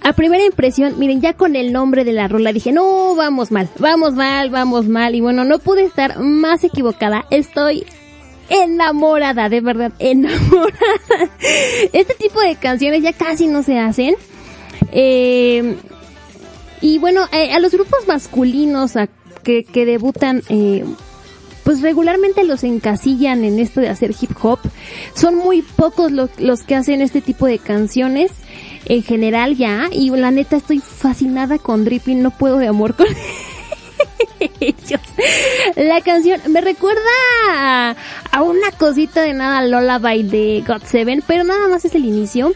[0.00, 3.68] A primera impresión, miren, ya con el nombre de la rola dije, no, vamos mal,
[3.78, 5.14] vamos mal, vamos mal.
[5.14, 7.24] Y bueno, no pude estar más equivocada.
[7.30, 7.84] Estoy
[8.48, 11.30] enamorada, de verdad, enamorada.
[11.92, 14.14] Este tipo de canciones ya casi no se hacen.
[14.92, 15.76] Eh,
[16.80, 19.08] y bueno, eh, a los grupos masculinos a-
[19.48, 20.84] que, que debutan, eh,
[21.64, 24.58] pues regularmente los encasillan en esto de hacer hip hop.
[25.14, 28.30] Son muy pocos lo- los que hacen este tipo de canciones
[28.84, 29.88] en general ya.
[29.90, 33.06] Y la neta estoy fascinada con Dripping, no puedo de amor con
[34.60, 35.00] ellos.
[35.76, 37.00] La canción me recuerda
[38.30, 42.52] a, una cosita de nada Lullaby de God Seven, pero nada más es el inicio.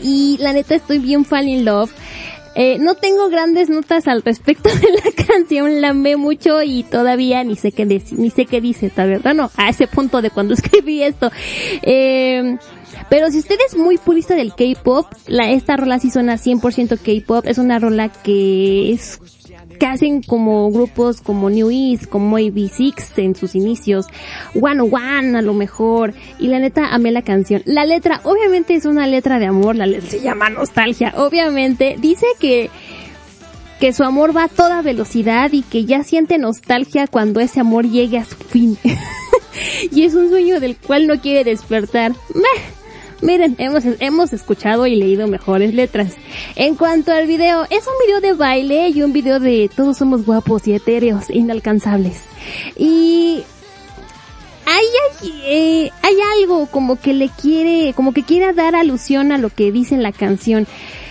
[0.00, 1.92] Y la neta estoy bien fall in love.
[2.54, 7.42] Eh, no tengo grandes notas al respecto de la canción, la amé mucho y todavía
[7.44, 10.54] ni sé qué ni sé qué dice, la verdad no, a ese punto de cuando
[10.54, 11.30] escribí esto.
[11.82, 12.56] Eh,
[13.08, 17.58] pero si usted es muy purista del K-pop, esta rola sí suena 100% K-pop, es
[17.58, 19.20] una rola que es
[19.78, 24.06] que hacen como grupos como New East, como AB6 en sus inicios,
[24.54, 27.62] One One a lo mejor, y la neta amé la canción.
[27.64, 32.26] La letra, obviamente es una letra de amor, la letra se llama Nostalgia, obviamente, dice
[32.38, 32.70] que
[33.80, 37.86] que su amor va a toda velocidad y que ya siente nostalgia cuando ese amor
[37.86, 38.78] llegue a su fin.
[39.90, 42.12] y es un sueño del cual no quiere despertar.
[42.34, 42.83] Meh.
[43.20, 46.14] Miren, hemos, hemos escuchado y leído mejores letras.
[46.56, 50.24] En cuanto al video, es un video de baile y un video de todos somos
[50.26, 52.22] guapos y etéreos, inalcanzables.
[52.76, 53.42] Y
[54.66, 54.84] hay,
[55.46, 59.72] eh, hay algo como que le quiere, como que quiere dar alusión a lo que
[59.72, 60.66] dice en la canción.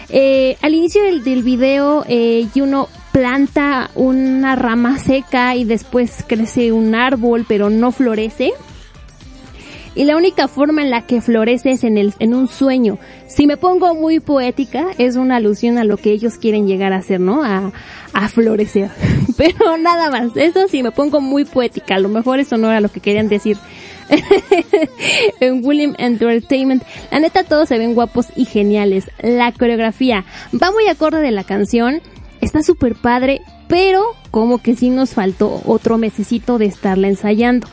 [0.10, 6.93] Eh, al inicio del, video, eh, Yuno planta una rama seca y después crece un
[6.93, 8.54] árbol, pero no florece.
[9.96, 12.98] Y la única forma en la que florece es en, el, en un sueño.
[13.28, 16.98] Si me pongo muy poética, es una alusión a lo que ellos quieren llegar a
[16.98, 17.44] hacer, ¿no?
[17.44, 17.72] A,
[18.14, 18.89] a florecer.
[19.38, 20.36] Pero nada más.
[20.36, 21.96] Eso sí me pongo muy poética.
[21.96, 23.58] A lo mejor eso no era lo que querían decir.
[25.39, 26.84] en William Entertainment.
[27.12, 29.10] La neta todos se ven guapos y geniales.
[29.22, 30.26] La coreografía
[30.62, 32.02] va muy acorde de la canción.
[32.41, 37.68] Está súper padre, pero como que sí nos faltó otro mesecito de estarla ensayando.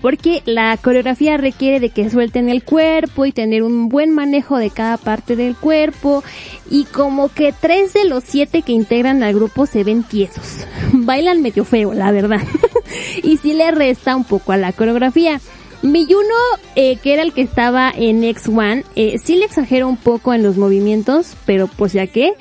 [0.00, 4.70] Porque la coreografía requiere de que suelten el cuerpo y tener un buen manejo de
[4.70, 6.24] cada parte del cuerpo.
[6.70, 10.66] Y como que tres de los siete que integran al grupo se ven tiesos.
[10.92, 12.40] Bailan medio feo, la verdad.
[13.22, 15.40] y sí le resta un poco a la coreografía.
[15.82, 16.34] Miyuno,
[16.76, 20.42] eh, que era el que estaba en X1, eh, sí le exagera un poco en
[20.42, 22.34] los movimientos, pero pues ya que.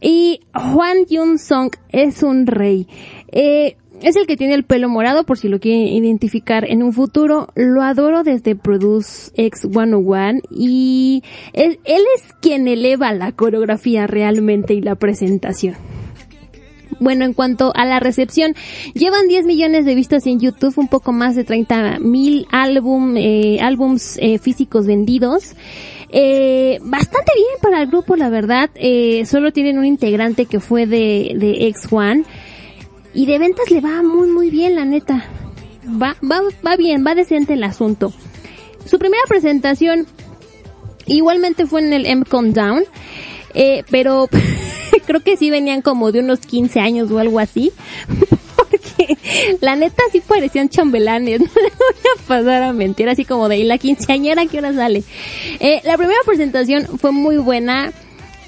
[0.00, 2.86] Y Juan Yun Song es un rey.
[3.32, 6.92] Eh, es el que tiene el pelo morado, por si lo quieren identificar en un
[6.92, 7.48] futuro.
[7.54, 11.22] Lo adoro desde Produce X101 y
[11.54, 15.76] él, él es quien eleva la coreografía realmente y la presentación.
[17.00, 18.54] Bueno, en cuanto a la recepción,
[18.92, 23.58] llevan 10 millones de vistas en YouTube, un poco más de 30 mil álbum, eh,
[23.62, 25.54] álbums eh, físicos vendidos.
[26.10, 28.70] Eh, bastante bien para el grupo, la verdad.
[28.74, 32.24] Eh, solo tienen un integrante que fue de, de X1.
[33.14, 35.24] Y de ventas le va muy, muy bien, la neta.
[35.86, 38.12] Va, va, va bien, va decente el asunto.
[38.84, 40.06] Su primera presentación
[41.06, 42.84] igualmente fue en el M-Con Down.
[43.54, 44.28] Eh, pero
[45.06, 47.72] creo que sí venían como de unos 15 años o algo así.
[48.56, 49.16] Porque
[49.60, 51.40] la neta sí parecían chambelanes.
[51.54, 54.72] No le voy a pasar a mentir así como de ¿y la quinceañera que hora
[54.72, 55.04] sale.
[55.60, 57.92] Eh, la primera presentación fue muy buena.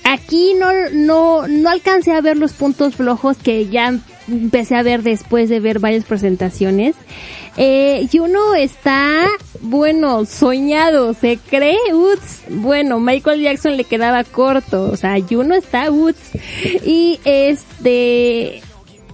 [0.04, 3.98] Aquí no, no, no alcancé a ver los puntos flojos que ya
[4.28, 6.94] empecé a ver después de ver varias presentaciones.
[7.56, 8.20] Eh, y
[8.58, 9.26] está,
[9.62, 12.42] bueno, soñado, se cree Woods.
[12.50, 16.32] Bueno, Michael Jackson le quedaba corto, o sea, Juno está Woods.
[16.84, 18.62] Y este,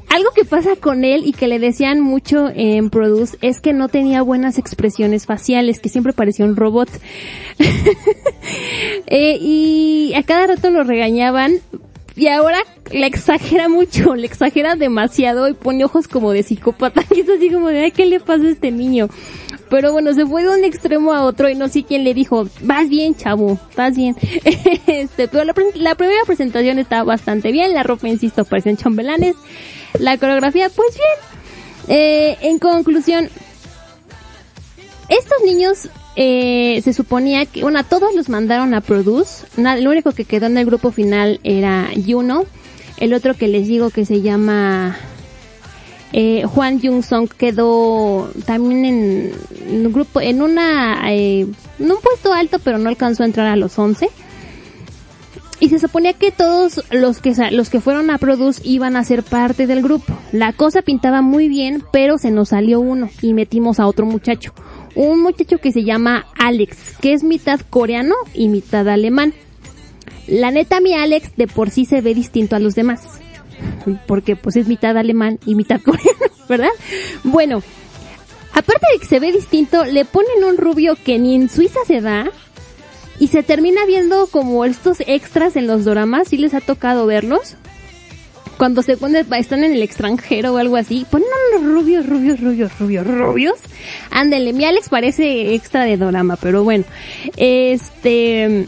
[0.09, 3.89] algo que pasa con él y que le decían mucho en Produce es que no
[3.89, 6.91] tenía buenas expresiones faciales, que siempre parecía un robot.
[9.07, 11.61] eh, y a cada rato lo regañaban
[12.15, 12.59] y ahora
[12.91, 17.51] le exagera mucho, le exagera demasiado y pone ojos como de psicópata y es así
[17.51, 19.09] como de, ¿qué le pasa a este niño?
[19.71, 22.47] Pero bueno, se fue de un extremo a otro y no sé quién le dijo,
[22.61, 24.15] vas bien chavo, vas bien.
[24.87, 29.35] este, pero la primera presentación está bastante bien, la ropa, insisto, parecen chambelanes,
[29.99, 31.99] la coreografía, pues bien.
[31.99, 33.31] Eh, en conclusión,
[35.09, 39.47] estos niños eh, se suponía que, bueno, a todos los mandaron a Produce.
[39.57, 42.45] Na- lo único que quedó en el grupo final era Yuno.
[42.99, 44.97] El otro que les digo que se llama
[46.13, 49.33] eh, Juan Jung Song quedó también en,
[49.87, 51.47] un grupo, en una, eh,
[51.79, 54.09] en un puesto alto, pero no alcanzó a entrar a los 11.
[55.61, 59.23] Y se suponía que todos los que, los que fueron a Produce iban a ser
[59.23, 60.13] parte del grupo.
[60.33, 64.53] La cosa pintaba muy bien, pero se nos salió uno y metimos a otro muchacho.
[64.95, 69.33] Un muchacho que se llama Alex, que es mitad coreano y mitad alemán.
[70.27, 73.03] La neta, mi Alex de por sí se ve distinto a los demás.
[74.07, 76.71] Porque pues es mitad alemán y mitad coreano, ¿verdad?
[77.25, 77.63] Bueno,
[78.53, 82.01] aparte de que se ve distinto, le ponen un rubio que ni en Suiza se
[82.01, 82.31] da.
[83.19, 87.57] Y se termina viendo como estos extras en los doramas, si les ha tocado verlos.
[88.63, 91.27] Cuando se ponen, están en el extranjero o algo así, ponen
[91.59, 93.59] unos rubios, rubios, rubios, rubios, rubios.
[94.13, 96.85] Ándele, mi Alex parece extra de dorama, pero bueno.
[97.37, 98.67] Este,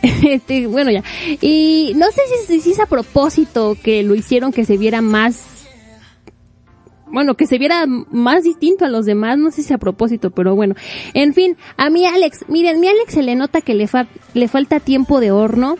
[0.26, 1.02] este, bueno ya.
[1.42, 5.66] Y no sé si, si es a propósito que lo hicieron que se viera más,
[7.08, 10.54] bueno, que se viera más distinto a los demás, no sé si a propósito, pero
[10.54, 10.74] bueno.
[11.12, 14.48] En fin, a mi Alex, miren, mi Alex se le nota que le, fa- le
[14.48, 15.76] falta tiempo de horno.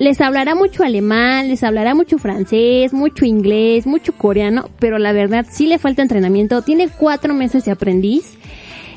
[0.00, 5.44] Les hablará mucho alemán, les hablará mucho francés, mucho inglés, mucho coreano, pero la verdad
[5.50, 6.62] sí le falta entrenamiento.
[6.62, 8.24] Tiene cuatro meses de aprendiz.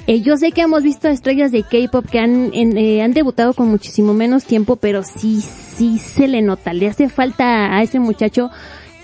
[0.08, 3.54] Eh, yo sé que hemos visto estrellas de K-pop que han, en- eh, han debutado
[3.54, 6.72] con muchísimo menos tiempo, pero sí, sí se le nota.
[6.72, 8.50] Le hace falta a ese muchacho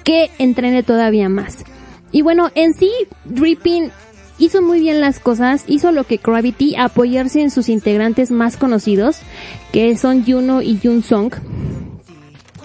[0.05, 1.65] que entrene todavía más.
[2.13, 2.89] Y bueno, en sí,
[3.25, 3.91] Dripping
[4.39, 9.17] hizo muy bien las cosas, hizo lo que Gravity, apoyarse en sus integrantes más conocidos,
[9.73, 11.33] que son Juno y Jun Song.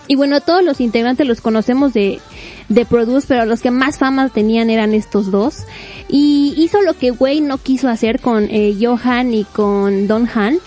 [0.06, 2.20] Y bueno, todos los integrantes los conocemos de,
[2.68, 5.64] de Produce, pero los que más fama tenían eran estos dos.
[6.08, 10.58] Y hizo lo que Wayne no quiso hacer con eh, Johan y con Don Han.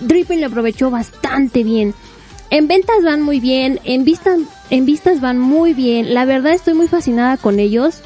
[0.00, 1.94] Dripping lo aprovechó bastante bien.
[2.50, 4.38] En ventas van muy bien, en vistas,
[4.70, 6.14] en vistas van muy bien.
[6.14, 8.00] La verdad estoy muy fascinada con ellos.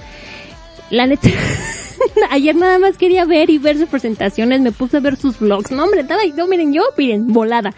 [0.88, 1.28] La neta,
[2.30, 5.70] ayer nada más quería ver y ver sus presentaciones, me puse a ver sus vlogs.
[5.70, 7.74] No, hombre, estaba, no, miren, yo, miren, volada.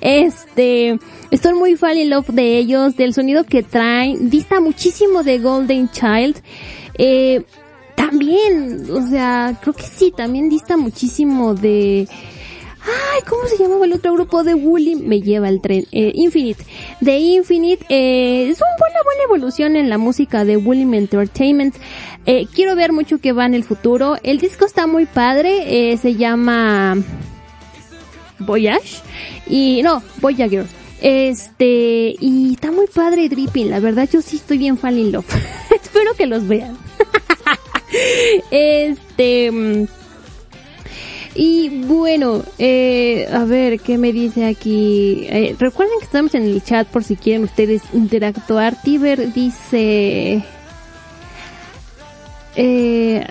[0.00, 0.98] Este,
[1.30, 4.30] estoy muy fan in love de ellos, del sonido que traen.
[4.30, 6.42] Dista muchísimo de Golden Child.
[6.98, 7.44] Eh,
[7.94, 12.08] también, o sea, creo que sí, también dista muchísimo de...
[12.86, 14.94] Ay, ¿cómo se llamaba el otro grupo de Woolly?
[14.94, 15.86] Me lleva el tren.
[15.90, 16.64] Eh, Infinite.
[17.00, 21.74] De Infinite eh, es una buena, buena evolución en la música de Woolly Entertainment.
[22.26, 24.16] Eh, quiero ver mucho que va en el futuro.
[24.22, 25.96] El disco está muy padre.
[25.98, 26.96] Se llama
[28.38, 29.02] Voyage.
[29.48, 30.66] Y no, Voyager.
[31.02, 33.68] Este, y está muy padre Dripping.
[33.68, 35.26] La verdad, yo sí estoy bien fan in love.
[35.74, 36.78] Espero que los vean.
[38.50, 39.88] este.
[41.36, 45.26] Y bueno, eh, a ver, ¿qué me dice aquí?
[45.28, 48.80] Eh, recuerden que estamos en el chat por si quieren ustedes interactuar.
[48.82, 50.42] Tiber dice...
[52.56, 53.26] Eh,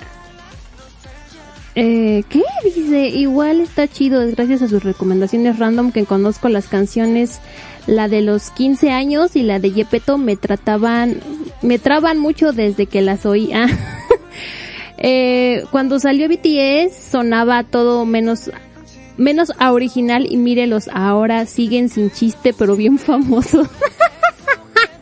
[1.78, 2.42] eh, ¿Qué?
[2.64, 7.40] Dice, igual está chido, es gracias a sus recomendaciones random que conozco las canciones,
[7.86, 11.20] la de los 15 años y la de Yepeto me trataban,
[11.62, 13.68] me traban mucho desde que las oía.
[14.98, 18.50] Eh, cuando salió BTS sonaba todo menos
[19.18, 23.68] menos a original y mírelos ahora siguen sin chiste pero bien famosos.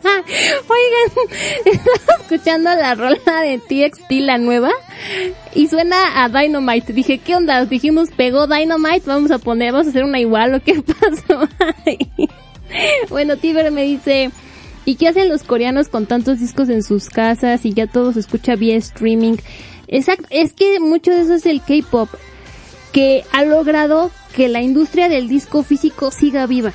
[0.04, 1.30] Oigan,
[1.64, 4.70] estaba escuchando la rola de TXT, la nueva,
[5.54, 6.92] y suena a Dynamite.
[6.92, 7.64] Dije, ¿qué onda?
[7.64, 11.48] Dijimos, pegó Dynamite, vamos a poner, vamos a hacer una igual, ¿o qué pasó?
[13.08, 14.30] bueno, Tiber me dice,
[14.84, 18.20] ¿y qué hacen los coreanos con tantos discos en sus casas y ya todo se
[18.20, 19.36] escucha vía streaming?
[19.88, 22.08] Exacto, es que mucho de eso es el K-pop,
[22.92, 26.72] que ha logrado que la industria del disco físico siga viva.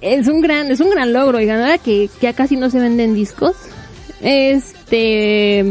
[0.00, 3.14] Es un gran, es un gran logro, oigan, ahora que ya casi no se venden
[3.14, 3.54] discos.
[4.20, 5.64] Este,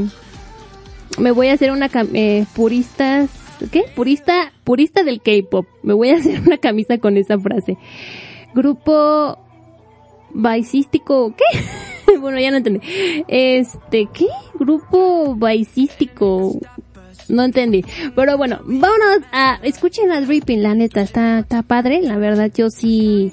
[1.17, 3.29] me voy a hacer una eh, puristas,
[3.71, 3.85] ¿qué?
[3.95, 5.67] Purista, purista del K-pop.
[5.83, 7.77] Me voy a hacer una camisa con esa frase.
[8.53, 9.37] Grupo
[10.31, 11.59] baisístico, ¿qué?
[12.21, 12.81] bueno, ya no entendí.
[13.27, 14.27] Este, ¿qué?
[14.55, 16.59] Grupo baisístico.
[17.27, 17.85] No entendí.
[18.15, 22.71] Pero bueno, vámonos a, escuchen a Dripping, la neta, está, está padre, la verdad, yo
[22.71, 23.31] sí,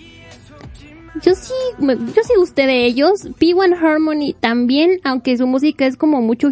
[1.23, 3.25] yo sí, yo sí gusté de ellos.
[3.25, 6.51] P1 Harmony también, aunque su música es como mucho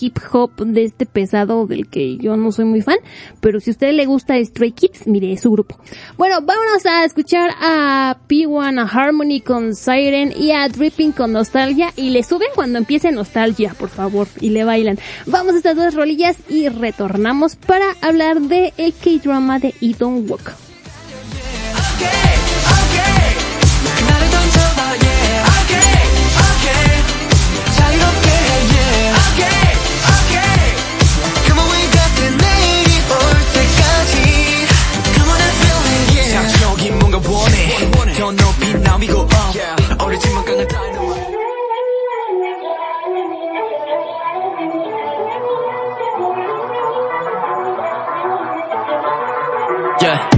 [0.00, 2.98] hip- hop de este pesado del que yo no soy muy fan,
[3.40, 5.78] pero si a usted le gusta Stray Kids, mire, su grupo.
[6.16, 11.92] Bueno, vámonos a escuchar a P1 a Harmony con Siren y a Dripping con Nostalgia
[11.96, 14.98] y le suben cuando empiece Nostalgia, por favor, y le bailan.
[15.26, 20.30] Vamos a estas dos rolillas y retornamos para hablar de el K-drama de It Don't
[20.30, 20.54] Walk.
[21.98, 22.65] 나
[38.96, 41.36] 나위고 up 어리지만 강한 dynamite
[50.02, 50.28] Yeah.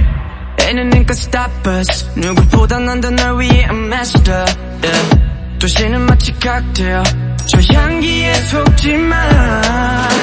[0.69, 2.05] Anything can stop us.
[2.15, 4.49] 누구보다 난더널 위해 I'm messed up.
[4.83, 5.59] Yeah.
[5.59, 7.03] 도시는 마치 칵테일.
[7.47, 9.15] 저 향기에 속지 마.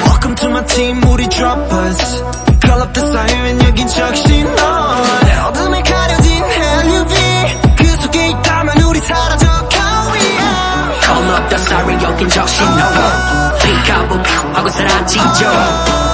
[0.05, 2.23] Welcome to my team 우리 droppers
[2.61, 7.26] Call up the siren 여긴 적신 넌내 어둠에 가려진 그 우리
[9.06, 12.66] 사라져 Call me out Call up the siren 여긴 적신호
[13.62, 14.10] 피카보
[14.54, 15.50] 하고 사라지죠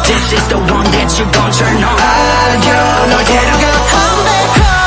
[0.05, 4.79] This is the one that you gon' turn on 알겨 널 데려가 Come back home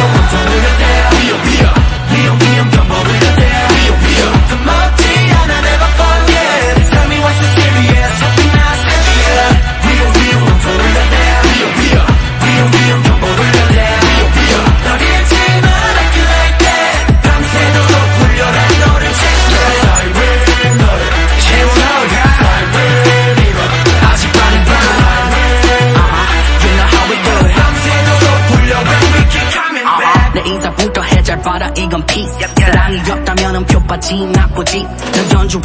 [0.00, 0.34] 겁먹지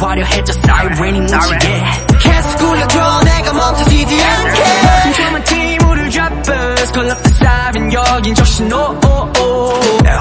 [0.00, 1.84] 연주하려 해줘 사이렌이 무지개
[2.18, 4.64] 계속 굴려줘 내가 멈춰지지 않게
[5.02, 6.56] 틈틈한 팀을 잡아
[6.96, 8.98] Call up the siren 여긴 적신 no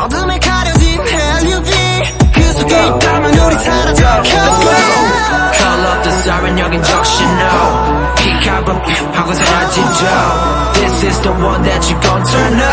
[0.03, 1.71] 어둠에 가려진 헬륨이
[2.33, 4.69] 그 속에 있다면 우리 사라져 Let's go
[5.53, 8.75] Call up the siren 여긴 적신 no Pick up a
[9.13, 12.68] 하고 사라지죠 This is the one that you gon' turn up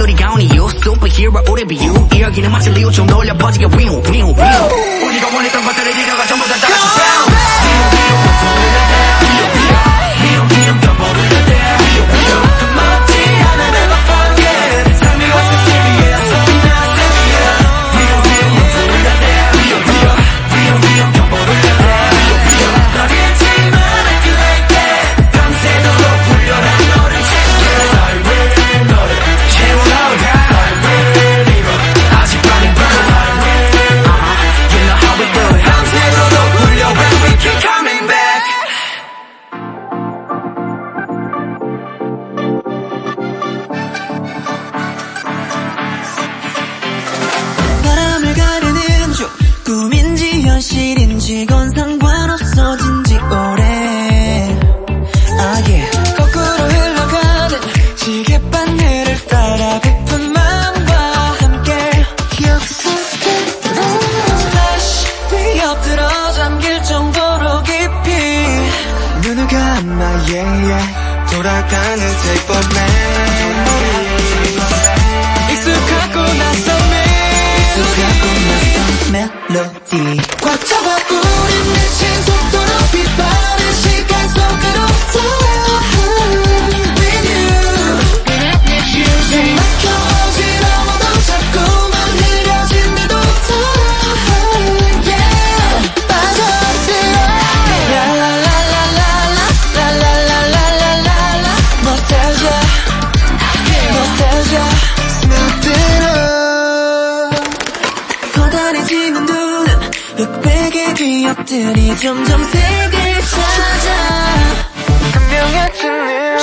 [0.00, 0.68] 우리가 only you.
[0.70, 2.08] Superhero 우리 you.
[2.14, 5.06] 이 여기는 마치 리오 좀 놀려 퍼지게 위우 위우 위우.
[5.06, 6.83] 우리가 원했던 것들을 네가 전부 다 다시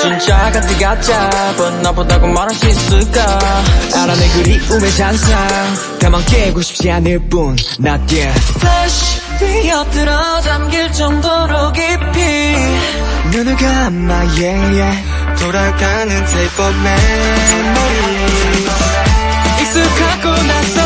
[0.02, 3.40] 진짜 같은 가짜 But 나보다고 말할 수 있을까?
[3.96, 5.48] 알아 내 그리움의 잔상.
[6.00, 8.60] 다만 깨고 싶지 않을 뿐 Not yet.
[8.60, 12.56] 다시 뛰어들어 잠길 정도로 깊이.
[13.32, 15.04] 눈을 감아 yeah yeah.
[15.40, 18.22] 돌아가는 tape of memory.
[19.62, 20.86] 익숙하고 낯선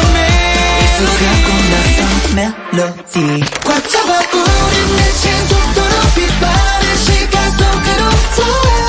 [0.82, 2.00] 익숙하고 낯선
[2.36, 8.02] 멜로디 꽉 잡아 우린 미친 속도로 빛바랜 시간 속으로
[8.38, 8.85] With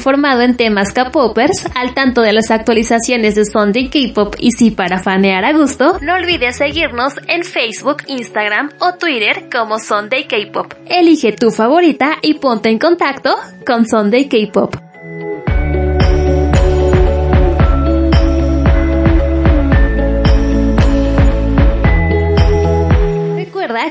[0.00, 4.98] informado en temas K-popers, al tanto de las actualizaciones de Sunday K-pop y si para
[4.98, 10.72] fanear a gusto, no olvides seguirnos en Facebook, Instagram o Twitter como Sunday K-pop.
[10.86, 13.36] Elige tu favorita y ponte en contacto
[13.66, 14.89] con Sunday K-pop.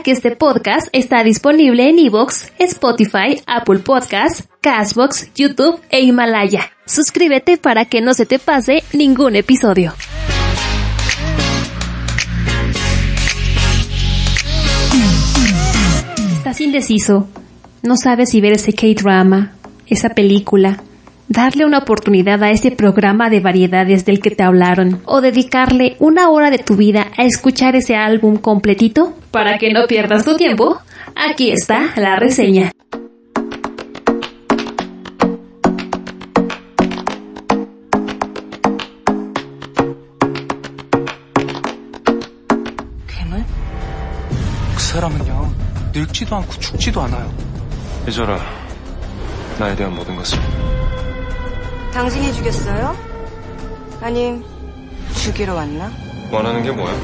[0.03, 6.71] Que este podcast está disponible en Evox, Spotify, Apple Podcasts, Castbox, YouTube e Himalaya.
[6.85, 9.93] Suscríbete para que no se te pase ningún episodio.
[16.37, 17.27] Estás indeciso.
[17.81, 19.53] No sabes si ver ese K-drama,
[19.87, 20.81] esa película,
[21.28, 26.28] darle una oportunidad a este programa de variedades del que te hablaron o dedicarle una
[26.30, 29.14] hora de tu vida a escuchar ese álbum completito.
[29.30, 30.78] Para que no pierdas tu tiempo,
[31.16, 32.70] aquí está la reseña.
[43.08, 43.44] 괴물?
[44.76, 45.52] 그 사람은요
[45.92, 47.32] 늙지도 않고 죽지도 않아요
[48.06, 48.38] 잊어라.
[49.58, 50.38] 나에 대한 모든 것을.
[51.93, 52.95] 당신이 죽였어요?
[54.01, 54.43] 아님
[55.15, 55.91] 죽이러 왔나?
[56.31, 56.95] 원하는 게 뭐야?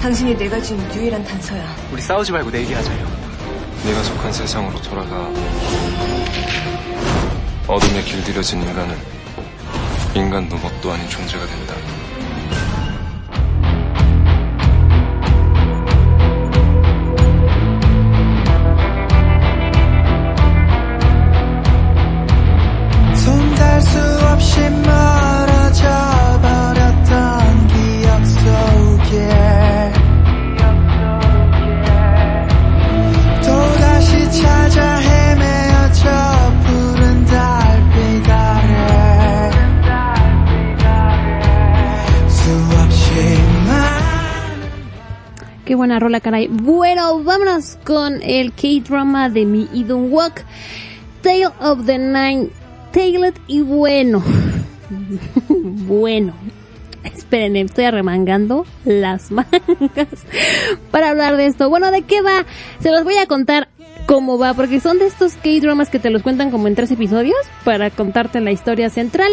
[0.00, 1.64] 당신이 내가 준 유일한 단서야.
[1.92, 3.06] 우리 싸우지 말고 내기하자요
[3.84, 5.28] 네가 속한 세상으로 돌아가.
[7.68, 8.96] 어둠에 길들여진 인간은
[10.14, 11.74] 인간도 뭣도 아닌 존재가 된다.
[45.82, 46.46] Buena rola, caray.
[46.46, 50.44] Bueno, vámonos con el K-drama de mi Idun Walk.
[51.22, 52.50] Tale of the Nine
[52.92, 54.22] Tailed y bueno.
[55.48, 56.34] bueno.
[57.02, 59.48] Esperen, estoy arremangando las mangas
[60.92, 61.68] para hablar de esto.
[61.68, 62.46] Bueno, ¿de qué va?
[62.78, 63.66] Se los voy a contar
[64.06, 67.40] cómo va, porque son de estos K-dramas que te los cuentan como en tres episodios
[67.64, 69.32] para contarte la historia central.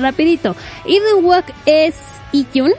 [0.00, 0.56] Rapidito.
[0.86, 1.94] Idun Walk es
[2.32, 2.72] Ikyun,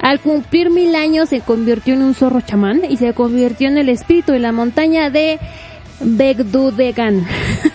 [0.00, 3.88] al cumplir mil años se convirtió en un zorro chamán y se convirtió en el
[3.88, 5.38] espíritu de la montaña de
[6.00, 7.26] Begdudegan.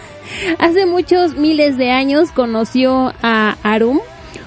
[0.59, 3.99] Hace muchos miles de años conoció a Arum,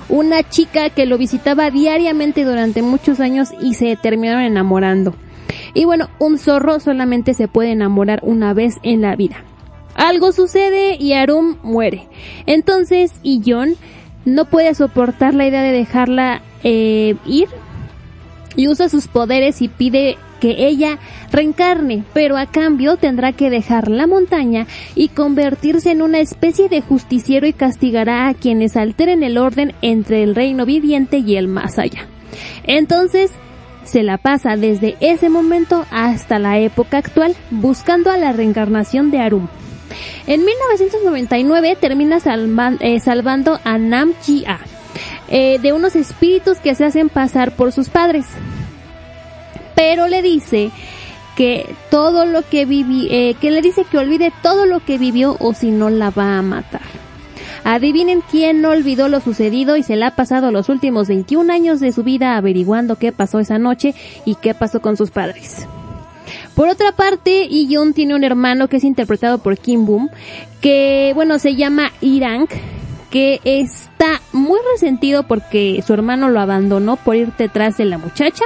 [0.08, 5.14] una chica que lo visitaba diariamente durante muchos años y se terminaron enamorando.
[5.74, 9.44] Y bueno, un zorro solamente se puede enamorar una vez en la vida.
[9.94, 12.08] Algo sucede y Arum muere.
[12.46, 13.76] Entonces, Iyon
[14.24, 17.48] no puede soportar la idea de dejarla eh, ir
[18.56, 20.98] y usa sus poderes y pide que ella
[21.32, 26.80] reencarne, pero a cambio tendrá que dejar la montaña y convertirse en una especie de
[26.80, 31.78] justiciero y castigará a quienes alteren el orden entre el reino viviente y el más
[31.78, 32.06] allá.
[32.64, 33.30] Entonces,
[33.84, 39.20] se la pasa desde ese momento hasta la época actual buscando a la reencarnación de
[39.20, 39.48] Arum.
[40.26, 42.18] En 1999 termina
[42.80, 44.58] eh, salvando a Nam Jia
[45.28, 48.26] eh, de unos espíritus que se hacen pasar por sus padres.
[49.74, 50.70] Pero le dice
[51.36, 55.36] que todo lo que vivi, eh, que le dice que olvide todo lo que vivió
[55.38, 56.82] o si no la va a matar.
[57.64, 61.80] Adivinen quién no olvidó lo sucedido y se la ha pasado los últimos 21 años
[61.80, 63.94] de su vida averiguando qué pasó esa noche
[64.24, 65.66] y qué pasó con sus padres.
[66.54, 70.10] Por otra parte, Iyun tiene un hermano que es interpretado por Kim Boom,
[70.60, 72.46] que bueno, se llama Irang,
[73.16, 78.44] que está muy resentido porque su hermano lo abandonó por ir detrás de la muchacha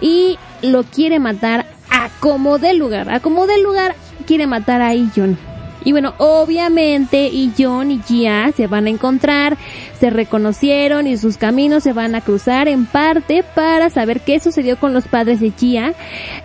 [0.00, 3.94] y lo quiere matar a como de lugar, a como de lugar
[4.26, 5.38] quiere matar a Iyun.
[5.84, 9.56] Y bueno, obviamente Iyun y Jia se van a encontrar,
[10.00, 14.76] se reconocieron y sus caminos se van a cruzar en parte para saber qué sucedió
[14.76, 15.94] con los padres de Jia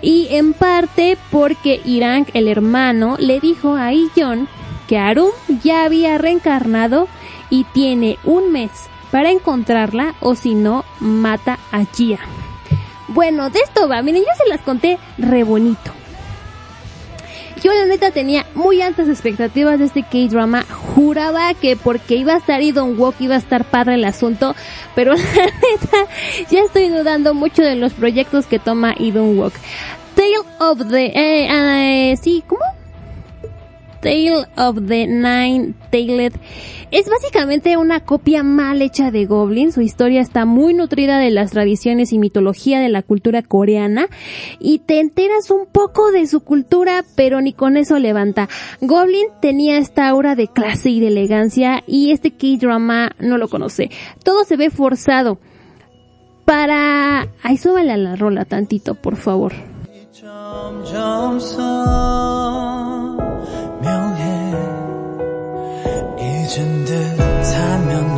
[0.04, 4.48] y en parte porque Irang, el hermano, le dijo a Iyun
[4.88, 5.32] que Arum
[5.64, 7.08] ya había reencarnado
[7.50, 8.72] y tiene un mes
[9.12, 12.20] para encontrarla o si no, mata a Jia.
[13.08, 15.92] Bueno, de esto va, miren, yo se las conté re bonito.
[17.64, 20.64] Yo la neta tenía muy altas expectativas de este K-drama.
[20.96, 24.56] Juraba que porque iba a estar Idon Walk iba a estar padre el asunto.
[24.96, 25.98] Pero la neta,
[26.50, 29.54] ya estoy dudando mucho de los proyectos que toma Idon Walk.
[30.16, 31.06] Tale of the...
[31.08, 32.62] Eh, eh, sí, ¿cómo?
[34.02, 36.34] Tale of the Nine Tailed
[36.92, 39.72] es básicamente una copia mal hecha de Goblin.
[39.72, 44.08] Su historia está muy nutrida de las tradiciones y mitología de la cultura coreana
[44.60, 48.50] y te enteras un poco de su cultura, pero ni con eso levanta.
[48.82, 53.92] Goblin tenía esta aura de clase y de elegancia y este K-drama no lo conoce.
[54.24, 55.40] Todo se ve forzado.
[56.46, 57.28] Para...
[57.44, 59.54] Ay, súbale a la rola tantito, por favor.
[66.50, 68.10] 잊은 듯하면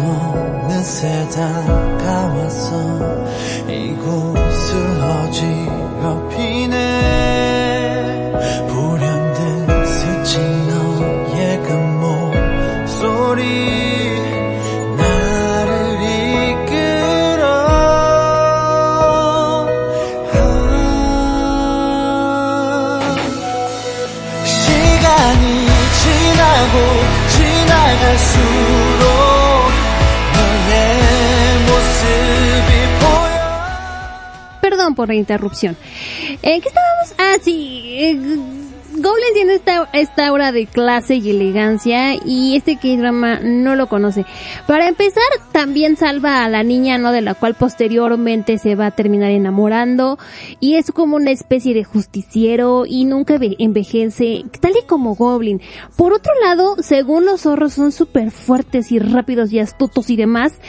[0.66, 2.72] 어느새 다가왔어.
[3.68, 6.72] 이곳을 어지럽히네
[34.72, 35.76] Perdón por la interrupción.
[36.42, 37.14] ¿En qué estábamos?
[37.18, 37.82] Ah, sí.
[38.00, 38.18] eh,
[38.94, 44.26] Goblin tiene esta, esta aura de clase y elegancia y este K-drama no lo conoce.
[44.68, 47.12] Para empezar, también salva a la niña, ¿no?
[47.14, 50.20] De la cual posteriormente se va a terminar enamorando
[50.60, 55.62] y es como una especie de justiciero y nunca ve- envejece, tal y como Goblin.
[55.96, 60.60] Por otro lado, según los zorros son súper fuertes y rápidos y astutos y demás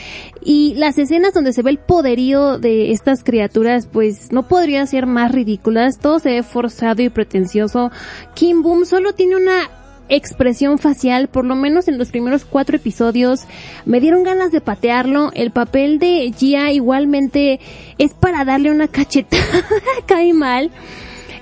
[0.45, 5.05] y las escenas donde se ve el poderío de estas criaturas pues no podrían ser
[5.05, 7.91] más ridículas, todo se ve forzado y pretencioso.
[8.33, 9.69] Kim Boom solo tiene una
[10.09, 13.41] expresión facial, por lo menos en los primeros cuatro episodios,
[13.85, 15.31] me dieron ganas de patearlo.
[15.33, 17.59] El papel de Gia igualmente
[17.97, 19.63] es para darle una cachetada,
[20.05, 20.71] cae mal.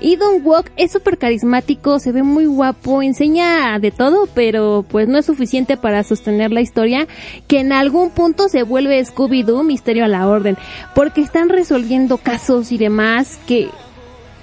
[0.02, 5.08] Y Don Walk es súper carismático, se ve muy guapo, enseña de todo, pero pues
[5.08, 7.08] no es suficiente para sostener la historia,
[7.48, 10.58] que en algún punto se vuelve Scooby-Doo, misterio a la orden,
[10.96, 13.70] porque están resolviendo casos y demás que,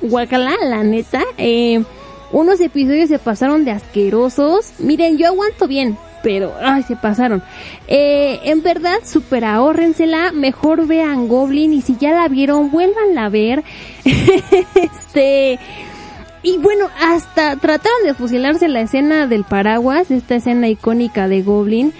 [0.00, 1.82] guacala, la neta, eh,
[2.30, 4.74] unos episodios se pasaron de asquerosos.
[4.78, 7.42] Miren, yo aguanto bien, pero ay, se pasaron.
[7.86, 13.28] Eh, en verdad, super ahórrensela, mejor vean Goblin y si ya la vieron, vuélvanla a
[13.28, 13.64] ver.
[14.74, 15.58] este
[16.42, 21.92] y bueno, hasta trataron de fusilarse la escena del paraguas, esta escena icónica de Goblin.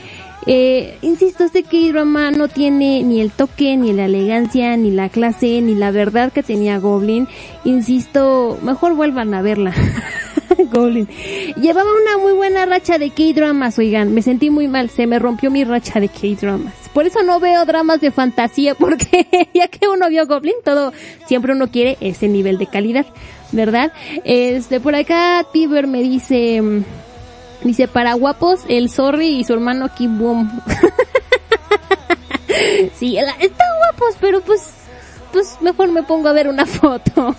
[0.46, 5.60] Eh, insisto, este K-drama no tiene ni el toque, ni la elegancia, ni la clase,
[5.60, 7.28] ni la verdad que tenía Goblin.
[7.64, 9.74] Insisto, mejor vuelvan a verla.
[10.70, 11.08] Goblin.
[11.56, 15.50] Llevaba una muy buena racha de K-dramas, oigan, me sentí muy mal, se me rompió
[15.50, 16.74] mi racha de K-dramas.
[16.92, 20.92] Por eso no veo dramas de fantasía, porque ya que uno vio Goblin, todo,
[21.26, 23.06] siempre uno quiere ese nivel de calidad,
[23.52, 23.92] ¿verdad?
[24.24, 26.84] Este, por acá Tiber me dice, mm,
[27.64, 30.60] dice, para guapos, el Sorry y su hermano Kim Boom.
[32.94, 34.77] sí, están guapos, pero pues,
[35.32, 37.34] pues mejor me pongo a ver una foto.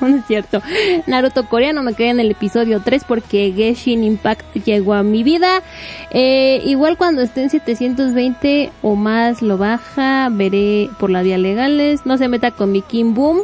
[0.00, 0.60] no es cierto.
[1.06, 5.62] Naruto coreano me quedé en el episodio 3 porque Genshin Impact llegó a mi vida.
[6.10, 12.06] Eh, igual cuando esté en 720 o más lo baja, veré por las vías legales.
[12.06, 13.40] No se meta con mi Kim Boom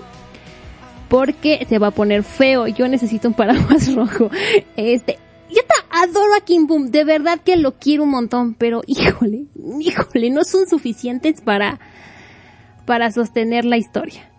[1.09, 2.67] porque se va a poner feo.
[2.67, 4.31] Yo necesito un paraguas rojo.
[4.77, 5.19] Este,
[5.51, 9.45] yo ta- adoro a Kim Boom, de verdad que lo quiero un montón, pero híjole,
[9.81, 11.79] híjole, no son suficientes para
[12.85, 14.33] para sostener la historia.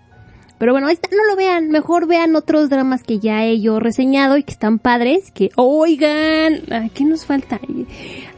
[0.63, 4.37] Pero bueno, esta, no lo vean, mejor vean otros dramas que ya he yo reseñado
[4.37, 6.61] y que están padres, que oigan,
[6.93, 7.59] ¿qué nos falta?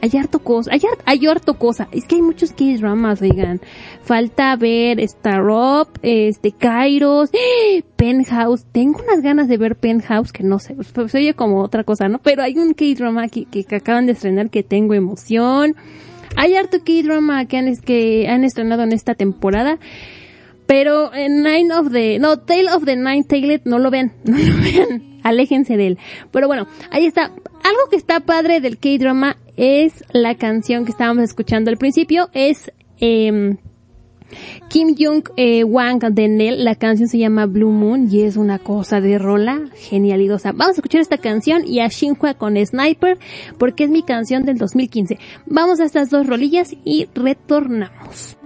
[0.01, 3.61] Hay harto cosa, hay, hay harto cosa, es que hay muchos que dramas, oigan.
[4.01, 7.29] Falta ver Star Up, este, Kairos.
[7.95, 11.83] Penthouse, tengo unas ganas de ver Penthouse, que no sé, pues, se oye como otra
[11.83, 12.17] cosa, ¿no?
[12.17, 15.75] Pero hay un K-drama que, que acaban de estrenar que tengo emoción.
[16.35, 19.79] Hay harto K-drama que han, que han estrenado en esta temporada.
[20.67, 24.37] Pero en Nine of the, no, Tale of the Nine Tailed, no lo vean, no
[24.37, 25.99] lo vean, aléjense de él.
[26.31, 27.25] Pero bueno, ahí está.
[27.25, 32.71] Algo que está padre del K-drama es la canción que estábamos escuchando al principio, es
[32.99, 33.57] em,
[34.67, 39.01] Kim Jung eh, Wang de la canción se llama Blue Moon y es una cosa
[39.01, 40.51] de rola genialidosa.
[40.51, 43.17] Vamos a escuchar esta canción y a Shinhua con Sniper
[43.57, 45.17] porque es mi canción del 2015.
[45.45, 48.37] Vamos a estas dos rolillas y retornamos.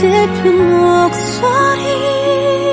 [0.00, 2.69] 슬픈 목소리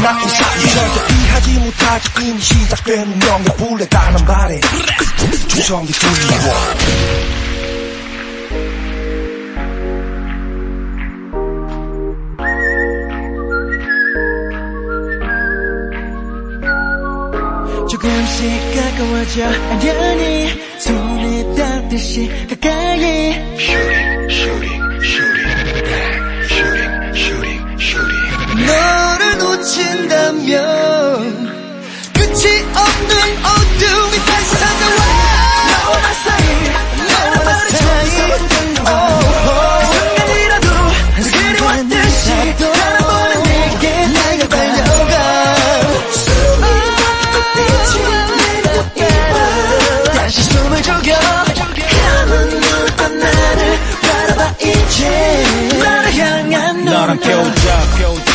[0.00, 0.60] 나의 사이
[1.08, 4.60] 피하지 못하지 이미 시작된 운명의 불에 다는 발에
[5.48, 6.54] 주성이 들리워
[17.88, 23.32] 조금씩 가까워져 아련히 손에 닿듯이 가까이
[28.66, 29.11] 너를
[29.62, 30.50] 놓친다면
[32.12, 32.42] 끝이
[32.74, 33.12] 없는
[33.46, 35.00] 어둠이 다시 찾아와.
[35.70, 36.44] 너와 나 사이
[37.12, 38.10] 너와 나 사이.
[38.74, 38.82] 그
[39.86, 40.66] 순간이라도
[41.30, 42.26] 그리웠듯이
[42.58, 45.14] 단한 번은 내게 내가 달려가.
[46.10, 46.64] 숨이
[46.98, 47.94] 멈춰 빛이
[48.34, 49.00] 내려가
[50.12, 51.08] 다시 숨을 죽여.
[51.14, 53.60] 감은 눈떠 나를
[54.02, 54.98] 바라봐 이제.
[55.78, 58.31] 나를 향한 너랑 난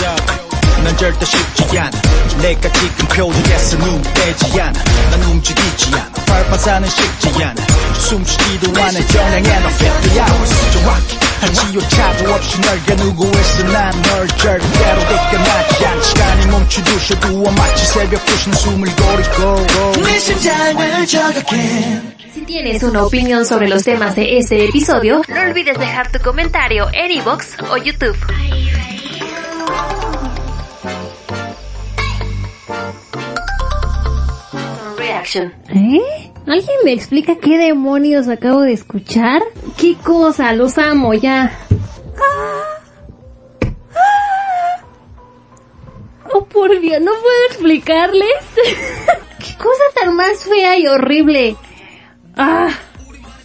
[0.96, 1.90] 절대 쉽지 않아
[2.40, 4.72] 내가 지금 표정에서 눈 떼지 않아
[5.10, 7.54] 난 움직이지 않아 발바사는 쉽지 않아
[7.98, 9.82] 숨쉬지도 않아 전향에 너 50
[10.12, 17.20] hours 정확히 한 지오차도 없이 널 겨누고 있어 난 널 절대로 뺏겨나지 않아 시간이 멈추듯이
[17.20, 23.84] 두어 마치 새벽 2시는 숨을 고르고 내 심장을 저격해 Si tienes una opinión sobre los
[23.84, 28.16] temas de este episodio, no olvides dejar tu comentario en iVoox o YouTube.
[35.69, 36.31] ¿Eh?
[36.45, 39.41] ¿Alguien me explica qué demonios acabo de escuchar?
[39.77, 40.53] ¿Qué cosa?
[40.53, 41.51] Los amo, ya.
[46.31, 48.43] Oh, por Dios, no puedo explicarles.
[49.39, 51.55] qué cosa tan más fea y horrible.
[52.35, 52.69] Ah,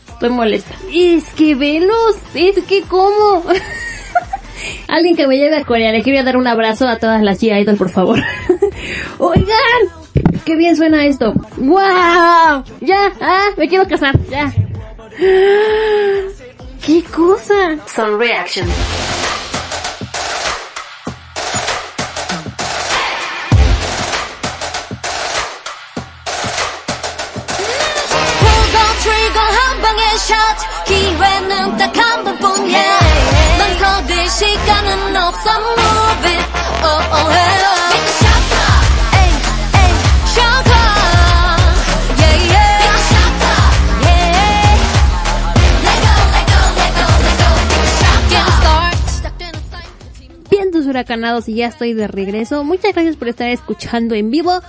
[0.09, 0.75] estoy molesta.
[0.93, 3.45] Es que velos, es que cómo.
[4.89, 7.77] Alguien que me lleve a Corea, le quiero dar un abrazo a todas las G-Idol,
[7.77, 8.21] por favor.
[9.19, 10.02] Oigan,
[10.46, 11.34] qué bien suena esto.
[11.58, 12.64] ¡Wow!
[12.82, 14.54] Ya, ah, me quiero casar, ya.
[16.86, 17.78] ¿Qué cosa?
[17.88, 18.68] Son Reaction.
[28.40, 30.34] Pull the trigger 한 방의 샷
[30.86, 33.00] 기회는 딱 한 번뿐이야
[33.60, 36.46] 멈춰둘 시간은 없어 move it
[36.84, 38.31] oh oh hey
[50.93, 52.63] huracanados y ya estoy de regreso.
[52.65, 54.61] Muchas gracias por estar escuchando en vivo.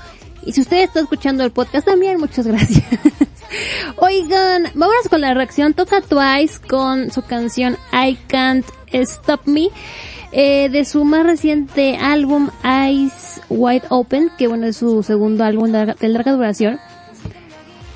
[0.46, 2.84] Y si usted está escuchando el podcast también, muchas gracias.
[3.98, 5.74] Oigan, vámonos con la reacción.
[5.74, 9.70] Toca Twice con su canción I Can't Stop Me.
[10.32, 15.68] eh, de su más reciente álbum Eyes Wide Open, que bueno es su segundo álbum
[15.68, 16.80] de larga, de larga duración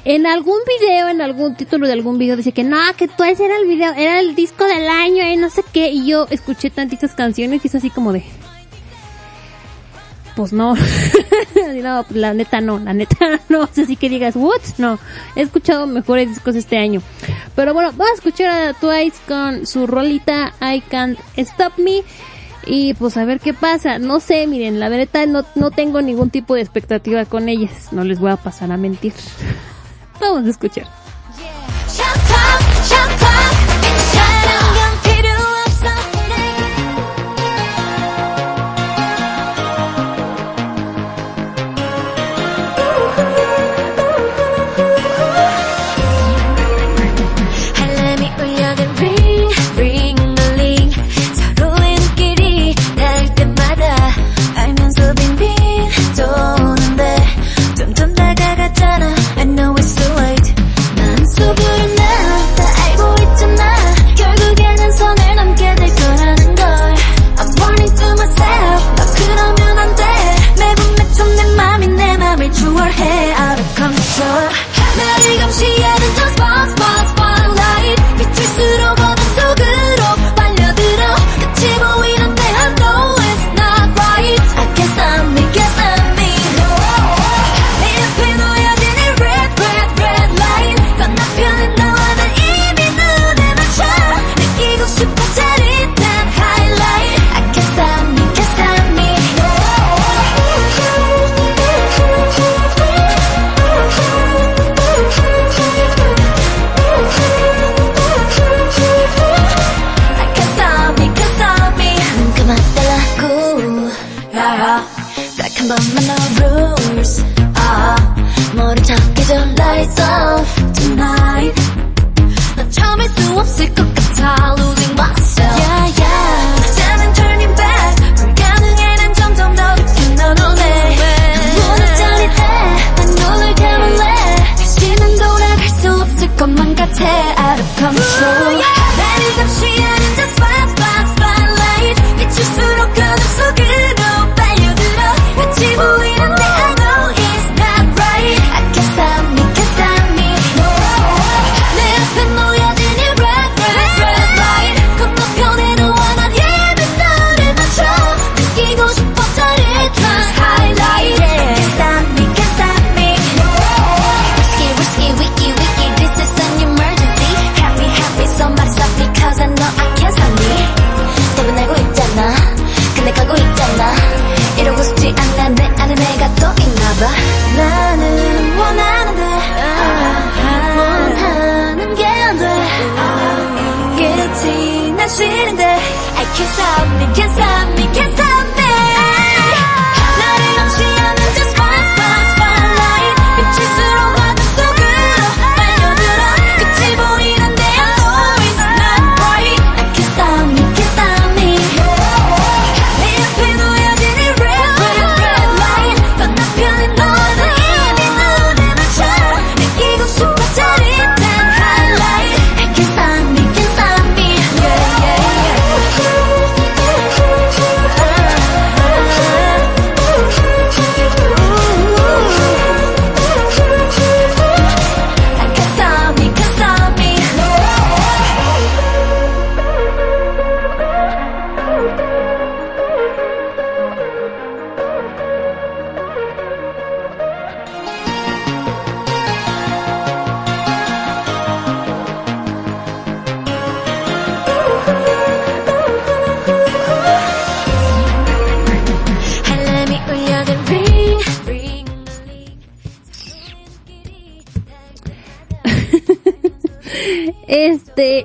[0.09, 3.43] en algún video, en algún título de algún video, dice que no, que tú ese
[3.43, 5.89] era el video, era el disco del año, y eh, no sé qué.
[5.89, 8.23] Y yo escuché tantitas canciones y es así como de.
[10.37, 10.75] Pues no.
[11.83, 13.63] no, la neta no, la neta no.
[13.63, 14.61] Así que digas, what?
[14.77, 14.97] No.
[15.35, 17.01] He escuchado mejores discos este año.
[17.53, 22.03] Pero bueno, voy a escuchar a Twice con su rolita I Can't Stop Me.
[22.65, 23.99] Y pues a ver qué pasa.
[23.99, 27.91] No sé, miren, la verdad no, no tengo ningún tipo de expectativa con ellas.
[27.91, 29.11] No les voy a pasar a mentir.
[30.19, 30.87] Vamos a escuchar.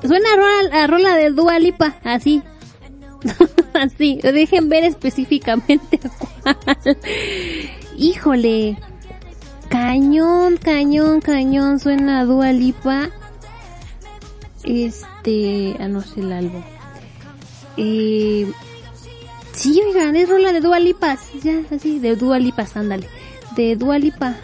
[0.07, 0.29] suena
[0.73, 2.43] a rola, de Dua Lipa, así.
[3.75, 6.01] así, dejen ver específicamente
[6.43, 6.57] cuál.
[7.97, 8.79] Híjole.
[9.69, 13.11] Cañón, cañón, cañón, suena a Dua Lipa.
[14.65, 16.63] Este, ah, no sé el álbum.
[17.77, 18.53] Eh,
[19.53, 23.09] sí, oigan, es rola de Dua Lipa, ya, así, de Dua Lipa, ándale.
[23.57, 24.37] De Dua Lipa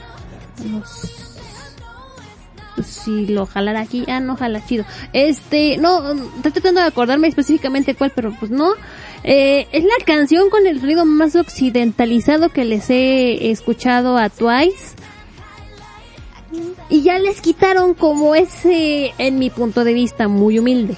[2.82, 4.84] si lo jalara aquí, ah, no jala chido.
[5.12, 8.72] Este, no, estoy tratando de acordarme específicamente cuál, pero pues no.
[9.24, 14.96] Eh, es la canción con el ruido más occidentalizado que les he escuchado a Twice.
[16.88, 20.96] Y ya les quitaron como ese, en mi punto de vista, muy humilde.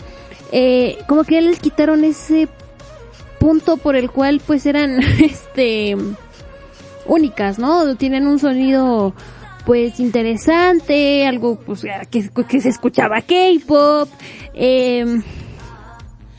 [0.53, 2.49] Eh, como que ya les quitaron ese
[3.39, 5.97] punto por el cual pues eran, este,
[7.07, 7.97] únicas, ¿no?
[7.97, 9.13] Tienen un sonido
[9.65, 14.09] pues interesante, algo pues que, que se escuchaba K-pop,
[14.55, 15.21] eh,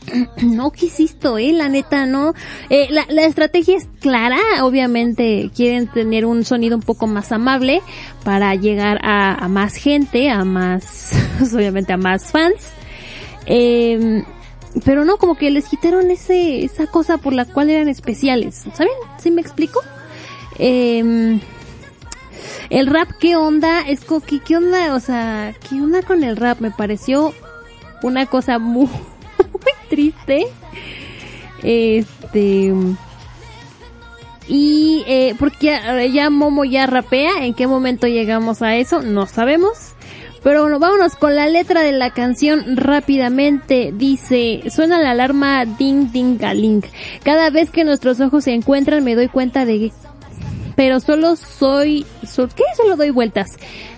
[0.42, 2.34] no quisisto, eh, la neta, no.
[2.70, 7.82] Eh, la, la estrategia es clara, obviamente quieren tener un sonido un poco más amable
[8.24, 11.12] para llegar a, a más gente, a más,
[11.54, 12.70] obviamente a más fans.
[13.46, 14.22] Eh,
[14.84, 18.92] pero no, como que les quitaron ese, esa cosa por la cual eran especiales, ¿saben?
[19.18, 19.80] ¿Sí me explico?
[20.58, 21.38] Eh,
[22.70, 23.80] el rap, ¿qué onda?
[23.86, 24.94] Es como que, ¿qué onda?
[24.94, 26.60] O sea, ¿qué onda con el rap?
[26.60, 27.32] Me pareció
[28.02, 28.86] una cosa muy,
[29.52, 30.46] muy triste.
[31.62, 32.72] Este.
[34.48, 39.02] Y eh, porque ya, ya Momo ya rapea, ¿en qué momento llegamos a eso?
[39.02, 39.94] No sabemos.
[40.42, 43.92] Pero bueno, vámonos con la letra de la canción rápidamente.
[43.94, 46.82] Dice, suena la alarma ding ding galing.
[47.22, 49.92] Cada vez que nuestros ojos se encuentran me doy cuenta de
[50.74, 52.64] pero solo soy, so, ¿qué?
[52.76, 53.48] Solo doy vueltas.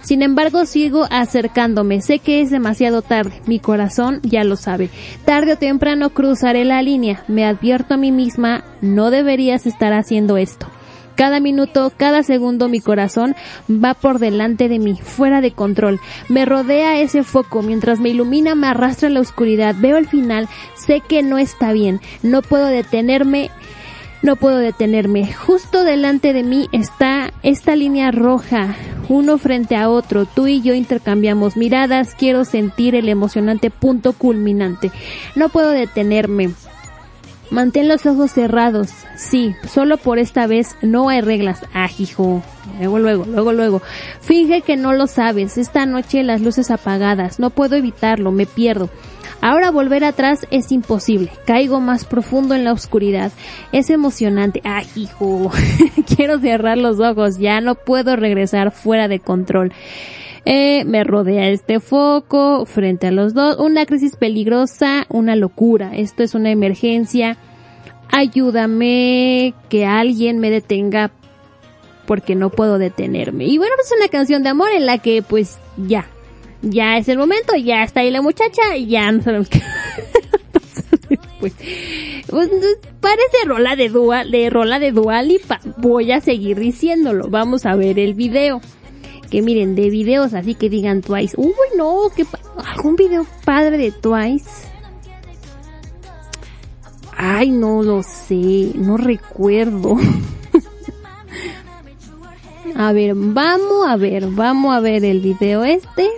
[0.03, 2.01] Sin embargo, sigo acercándome.
[2.03, 3.41] Sé que es demasiado tarde.
[3.47, 4.91] Mi corazón ya lo sabe.
[5.25, 7.25] Tarde o temprano cruzaré la línea.
[7.29, 10.67] Me advierto a mí misma, no deberías estar haciendo esto.
[11.15, 13.37] Cada minuto, cada segundo mi corazón
[13.71, 16.01] va por delante de mí, fuera de control.
[16.29, 19.77] Me rodea ese foco, mientras me ilumina me arrastra en la oscuridad.
[19.79, 22.01] Veo el final, sé que no está bien.
[22.23, 23.51] No puedo detenerme,
[24.25, 25.31] no puedo detenerme.
[25.33, 28.75] Justo delante de mí está esta línea roja,
[29.11, 30.25] uno frente a otro.
[30.25, 32.15] Tú y yo intercambiamos miradas.
[32.15, 34.91] Quiero sentir el emocionante punto culminante.
[35.37, 36.53] No puedo detenerme.
[37.51, 38.89] Mantén los ojos cerrados.
[39.19, 41.61] Sí, solo por esta vez no hay reglas.
[41.75, 42.43] Ah, hijo.
[42.79, 43.83] Luego, luego, luego, luego.
[44.23, 45.59] Finge que no lo sabes.
[45.59, 47.39] Esta noche las luces apagadas.
[47.39, 48.33] No puedo evitarlo.
[48.33, 48.89] Me pierdo.
[49.41, 51.31] Ahora volver atrás es imposible.
[51.47, 53.33] Caigo más profundo en la oscuridad.
[53.73, 54.61] Es emocionante.
[54.65, 55.51] Ay, hijo.
[56.17, 57.39] Quiero cerrar los ojos.
[57.39, 59.73] Ya no puedo regresar fuera de control.
[60.47, 63.59] Eh, me rodea este foco frente a los dos.
[63.59, 65.93] Una crisis peligrosa, una locura.
[65.95, 67.37] Esto es una emergencia.
[68.11, 71.11] Ayúdame, que alguien me detenga
[72.07, 73.47] porque no puedo detenerme.
[73.47, 76.07] Y bueno, pues es una canción de amor en la que pues ya,
[76.65, 79.61] ya es el momento, ya está ahí la muchacha ya no sabemos qué
[81.41, 81.53] pues,
[82.29, 82.51] pues,
[83.01, 85.41] parece rola de dual, de rola de dual y
[85.77, 87.29] voy a seguir diciéndolo.
[87.29, 88.61] Vamos a ver el video.
[89.31, 91.35] Que miren, de videos así que digan Twice.
[91.37, 92.25] Uy, no, que
[92.65, 94.69] algún video padre de Twice.
[97.17, 99.97] Ay, no lo sé, no recuerdo.
[102.77, 106.09] a ver, vamos a ver, vamos a ver el video este.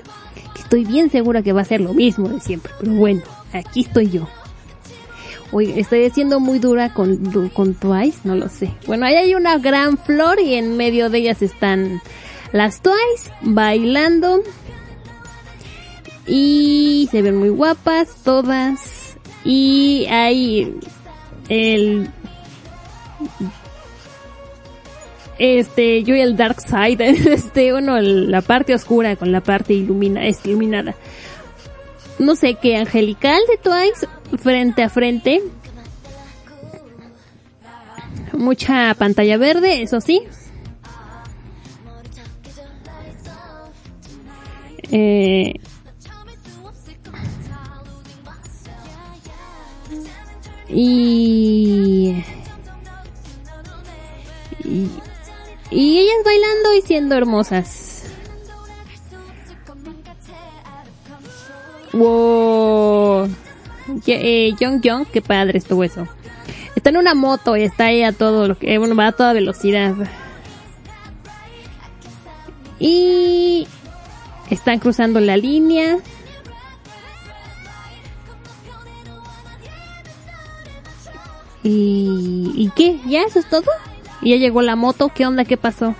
[0.76, 3.22] Estoy bien segura que va a ser lo mismo de siempre, pero bueno,
[3.54, 4.28] aquí estoy yo.
[5.50, 8.74] Oye, estoy siendo muy dura con, con Twice, no lo sé.
[8.86, 12.02] Bueno, ahí hay una gran flor y en medio de ellas están
[12.52, 14.42] las Twice bailando.
[16.26, 19.16] Y se ven muy guapas todas.
[19.46, 20.78] Y hay
[21.48, 22.10] el
[25.38, 30.26] este yo y el dark side este bueno la parte oscura con la parte ilumina
[30.26, 30.94] es iluminada.
[32.18, 34.06] No sé qué angelical de Twice
[34.42, 35.42] frente a frente.
[38.32, 40.22] Mucha pantalla verde eso sí.
[44.90, 45.54] Eh,
[50.68, 52.22] y
[55.76, 58.04] y ellas bailando y siendo hermosas.
[61.92, 63.28] Wow.
[64.06, 66.08] Eh, qué padre estuvo eso.
[66.74, 69.34] Está en una moto y está ahí a todo lo que, bueno, va a toda
[69.34, 69.94] velocidad.
[72.78, 73.68] Y
[74.48, 75.98] están cruzando la línea.
[81.62, 82.98] ¿Y, ¿Y qué?
[83.06, 83.70] ¿Ya eso es todo?
[84.26, 85.44] Y ya llegó la moto, ¿qué onda?
[85.44, 85.94] ¿Qué pasó?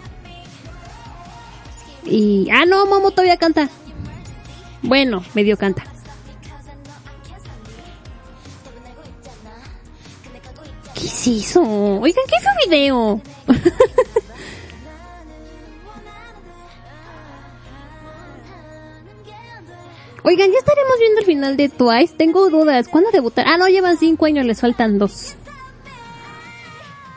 [2.05, 3.69] Y, ah, no, Momo todavía canta.
[4.83, 5.85] Bueno, medio canta.
[10.95, 11.63] ¿Qué se hizo?
[11.63, 13.23] Oigan, ¿qué es un video?
[20.25, 22.17] Oigan, ya estaremos viendo el final de Twice.
[22.17, 22.89] Tengo dudas.
[22.89, 23.47] ¿Cuándo debutar?
[23.47, 25.37] Ah, no, llevan cinco años, les faltan dos.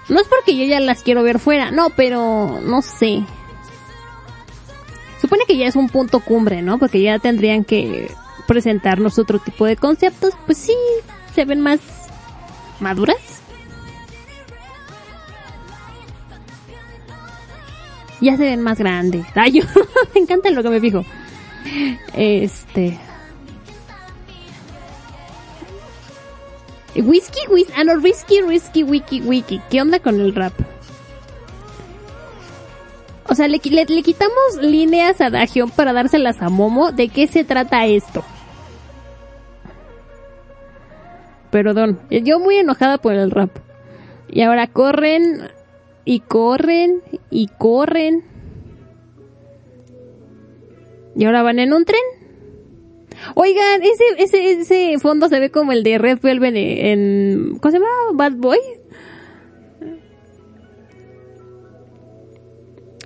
[0.10, 3.24] No es porque yo ya las quiero ver fuera, no, pero no sé.
[5.22, 6.80] Supone que ya es un punto cumbre, ¿no?
[6.80, 8.10] Porque ya tendrían que
[8.48, 10.34] presentarnos otro tipo de conceptos.
[10.46, 10.76] Pues sí,
[11.36, 11.80] se ven más
[12.80, 13.18] maduras.
[18.22, 19.26] Ya se ven más grandes.
[19.36, 19.64] Ay, yo,
[20.16, 21.06] me encanta en lo que me fijo.
[22.14, 22.98] Este.
[26.96, 29.62] Whisky, whisky, ah no, risky, risky, wiki, wiki.
[29.70, 30.54] ¿Qué onda con el rap?
[33.28, 36.92] O sea, le, le- le quitamos líneas a Dajion para dárselas a Momo.
[36.92, 38.24] ¿De qué se trata esto?
[41.52, 43.50] Perdón, yo muy enojada por el rap.
[44.28, 45.50] Y ahora corren
[46.06, 47.02] y corren
[47.32, 48.24] y corren.
[51.16, 52.02] Y ahora van en un tren.
[53.36, 57.80] Oigan, ese, ese, ese fondo se ve como el de Red Velvet en, ¿cómo se
[57.80, 57.90] llama?
[58.14, 58.60] Bad Boy.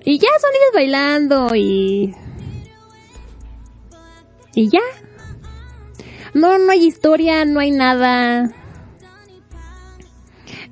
[0.06, 2.14] Y ya son bailando y...
[4.56, 4.82] Y ya.
[6.34, 8.52] No, no hay historia, no hay nada.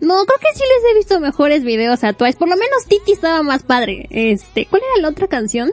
[0.01, 2.37] No, creo que sí les he visto mejores videos a Twice.
[2.37, 4.07] Por lo menos Titi estaba más padre.
[4.09, 5.71] Este, ¿cuál era la otra canción?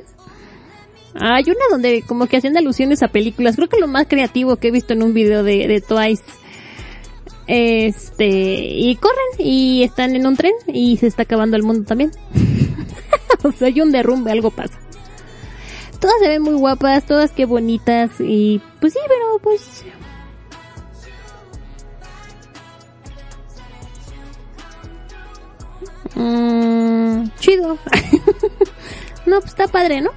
[1.21, 3.57] Hay una donde como que hacían alusiones a películas.
[3.57, 6.25] Creo que lo más creativo que he visto en un video de, de Twice.
[7.47, 12.13] Este, y corren y están en un tren y se está acabando el mundo también.
[13.45, 14.79] o sea, hay un derrumbe, algo pasa.
[16.01, 19.85] Todas se ven muy guapas, todas qué bonitas y pues sí, pero pues...
[26.15, 27.79] Mm, chido.
[29.27, 30.11] no, pues está padre, ¿no?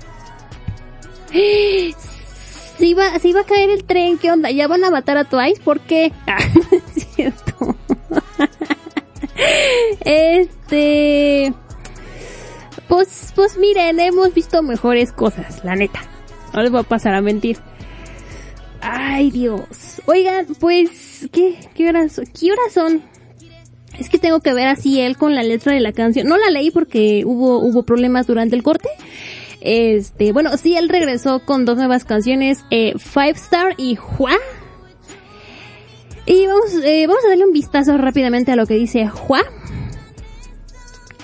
[2.78, 4.50] Se iba, se iba a caer el tren, ¿qué onda?
[4.50, 5.62] ¿Ya van a matar a Twice?
[5.62, 6.12] ¿Por qué?
[6.28, 6.40] Ah,
[6.72, 7.76] es cierto.
[10.04, 11.54] este...
[12.88, 16.02] Pues, pues miren, hemos visto mejores cosas, la neta.
[16.54, 17.60] No les voy a pasar a mentir.
[18.82, 20.02] Ay, Dios.
[20.08, 23.04] Oigan, pues, ¿qué, qué horas, qué horas son?
[24.00, 26.28] Es que tengo que ver así él con la letra de la canción.
[26.28, 28.90] No la leí porque hubo, hubo problemas durante el corte.
[29.62, 34.38] Este, bueno, sí, él regresó con dos nuevas canciones, eh, Five Star y Juan.
[36.26, 39.44] Y vamos, eh, vamos a darle un vistazo rápidamente a lo que dice Juan.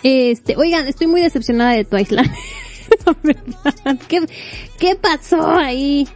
[0.04, 2.24] Este, oigan, estoy muy decepcionada de Twice, la
[3.24, 4.00] verdad.
[4.08, 4.26] ¿Qué,
[4.80, 6.08] ¿Qué pasó ahí?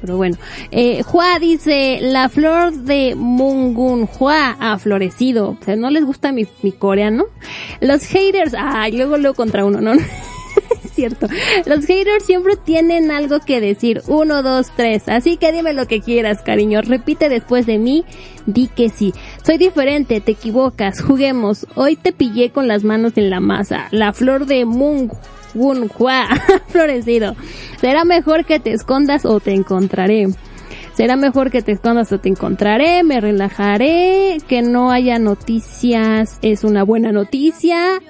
[0.00, 0.36] Pero bueno,
[0.72, 5.50] eh, Hua dice, la flor de Mungun Hua ha florecido.
[5.50, 7.26] O sea, ¿no les gusta mi, mi coreano?
[7.80, 9.92] Los haters, ay, luego luego contra uno, ¿no?
[11.66, 14.02] Los haters siempre tienen algo que decir.
[14.06, 15.08] Uno, dos, tres.
[15.08, 16.80] Así que dime lo que quieras, cariño.
[16.82, 18.04] Repite después de mí.
[18.46, 19.12] Di que sí.
[19.44, 21.00] Soy diferente, te equivocas.
[21.02, 21.66] Juguemos.
[21.74, 23.88] Hoy te pillé con las manos en la masa.
[23.90, 25.10] La flor de Mung
[25.54, 27.34] Wun Hua ha florecido.
[27.80, 30.28] Será mejor que te escondas o te encontraré.
[30.94, 33.02] Será mejor que te escondas o te encontraré.
[33.02, 34.38] Me relajaré.
[34.48, 38.00] Que no haya noticias es una buena noticia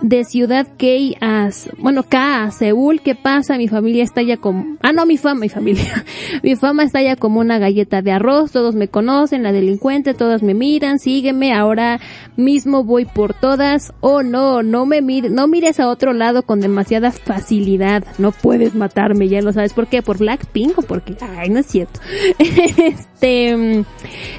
[0.00, 0.86] de Ciudad K
[1.20, 3.56] a, bueno, K a Seúl, ¿qué pasa?
[3.56, 6.04] Mi familia está ya como, ah no, mi fama, mi familia,
[6.42, 10.42] mi fama está ya como una galleta de arroz, todos me conocen, la delincuente, todas
[10.42, 12.00] me miran, sígueme, ahora
[12.36, 16.60] mismo voy por todas, oh no, no me mires, no mires a otro lado con
[16.60, 20.02] demasiada facilidad, no puedes matarme, ya lo sabes, ¿por qué?
[20.02, 21.16] ¿Por Blackpink o por qué?
[21.20, 22.00] Ay, no es cierto.
[22.38, 23.84] este,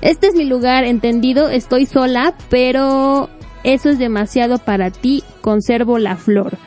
[0.02, 3.30] este es mi lugar, entendido, estoy sola, pero
[3.64, 6.58] eso es demasiado para ti, conservo la flor.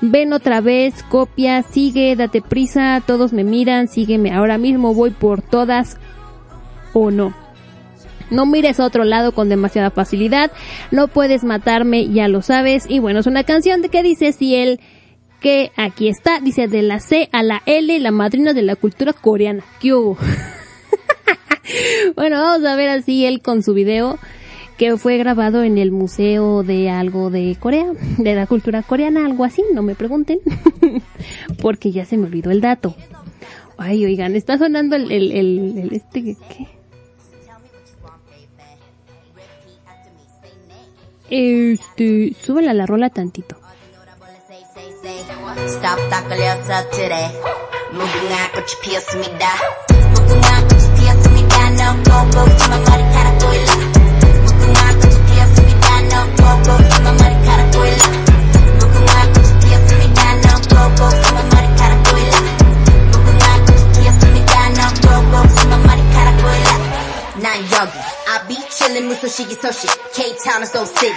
[0.00, 5.42] Ven otra vez, copia, sigue, date prisa, todos me miran, sígueme, ahora mismo voy por
[5.42, 5.96] todas
[6.92, 7.34] o no.
[8.30, 10.50] No mires a otro lado con demasiada facilidad,
[10.90, 12.86] no puedes matarme, ya lo sabes.
[12.88, 14.80] Y bueno, es una canción de que dice si él
[15.40, 19.12] que aquí está, dice de la C a la L, la madrina de la cultura
[19.12, 19.62] coreana.
[19.80, 19.92] ¿Qué
[22.16, 24.18] bueno, vamos a ver así él con su video
[24.82, 29.44] que fue grabado en el museo de algo de Corea, de la cultura coreana, algo
[29.44, 30.40] así, no me pregunten,
[31.62, 32.96] porque ya se me olvidó el dato.
[33.78, 36.66] Ay, oigan, está sonando el, el, el, el este, ¿qué?
[41.30, 43.56] Este, súbela a la rola tantito.
[68.32, 69.56] I be chillin' with Sushigi
[70.14, 71.12] Cape Town is so City.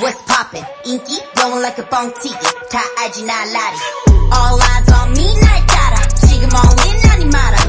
[0.00, 0.64] What's poppin'?
[0.86, 3.80] Inky, blowin' like a bong tiki, ta aji na lari.
[4.32, 7.65] All eyes on me, like data, shigam all in, animata.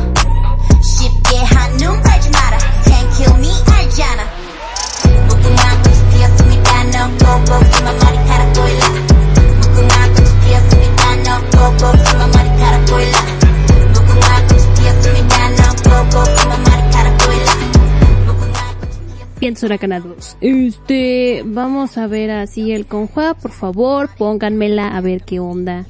[19.40, 20.36] Bien, huracanados.
[20.42, 25.86] Este, vamos a ver así el conjua, por favor, pónganmela a ver qué onda.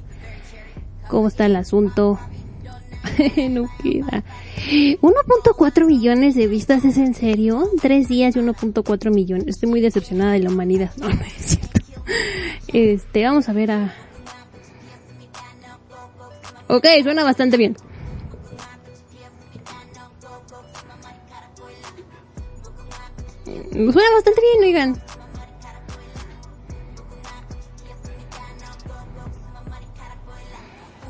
[1.07, 2.19] ¿Cómo está el asunto?
[3.49, 4.23] no queda.
[5.01, 7.69] 1.4 millones de vistas, ¿es en serio?
[7.81, 9.47] Tres días y 1.4 millones.
[9.47, 10.91] Estoy muy decepcionada de la humanidad.
[10.97, 11.59] No, no es.
[12.67, 13.93] Este, vamos a ver a...
[16.67, 17.77] Ok, suena bastante bien.
[23.45, 25.01] Suena bastante bien, oigan.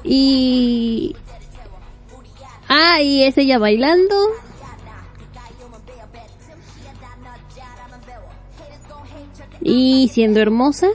[0.03, 1.15] Y...
[2.67, 4.15] Ah, y es ella bailando.
[9.61, 10.87] Y siendo hermosa.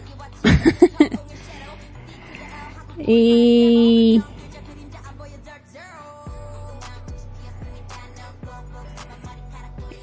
[2.99, 4.23] y...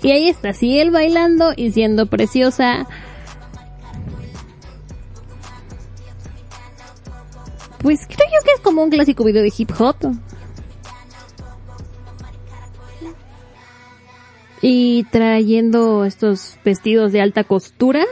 [0.01, 2.87] Y ahí está, sí, él bailando y siendo preciosa.
[7.79, 9.97] Pues creo yo que es como un clásico video de hip hop.
[14.61, 18.05] Y trayendo estos vestidos de alta costura.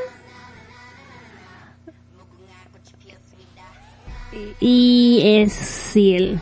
[4.60, 6.40] Y es Ciel.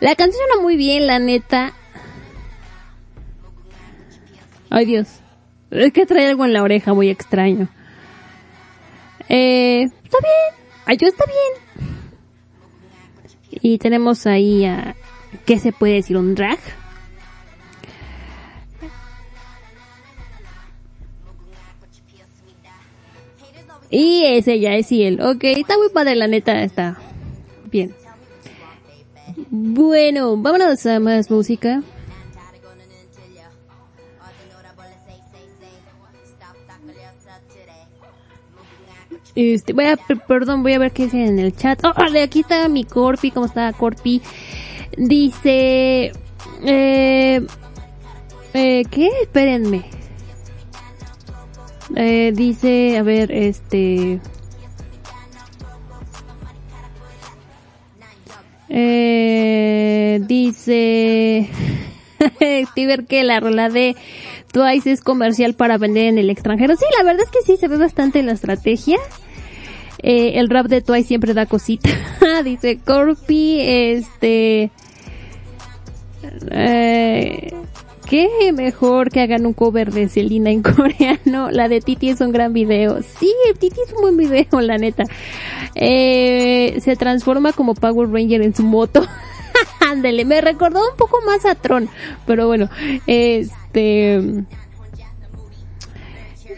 [0.00, 1.72] La canción suena muy bien, la neta.
[4.70, 5.08] Ay Dios.
[5.70, 7.68] Es que trae algo en la oreja muy extraño.
[9.28, 10.70] Eh, está bien.
[10.86, 11.98] Ay, yo está bien.
[13.50, 14.94] Y tenemos ahí a...
[15.44, 16.16] ¿Qué se puede decir?
[16.16, 16.58] ¿Un drag?
[23.90, 25.20] Y es ella, es él.
[25.20, 26.98] Ok, está muy padre, la neta, está
[27.70, 27.94] bien.
[29.50, 31.82] Bueno, vámonos a más música.
[39.34, 41.80] Este, voy a, per- perdón, voy a ver qué dicen en el chat.
[41.84, 44.20] Oh, de aquí está mi Corpi, ¿cómo está Corpi?
[44.96, 46.12] Dice,
[46.64, 47.46] eh,
[48.54, 49.08] eh, ¿qué?
[49.22, 49.84] Espérenme.
[51.96, 54.20] Eh, dice, a ver, este,
[58.68, 61.48] eh, dice,
[62.74, 63.96] Tiber que la rola de
[64.52, 66.76] Twice es comercial para vender en el extranjero.
[66.76, 68.98] Sí, la verdad es que sí, se ve bastante la estrategia.
[70.02, 71.90] Eh, el rap de Twice siempre da cosita.
[72.44, 74.70] Dice Corpi, este...
[76.50, 77.52] Eh,
[78.08, 81.50] ¿Qué mejor que hagan un cover de Selena en coreano?
[81.50, 83.02] La de Titi es un gran video.
[83.02, 85.04] Sí, Titi es un buen video, la neta.
[85.74, 89.06] Eh, se transforma como Power Ranger en su moto.
[89.80, 91.88] Ándele, me recordó un poco más a Tron.
[92.26, 92.70] Pero bueno,
[93.06, 94.44] este...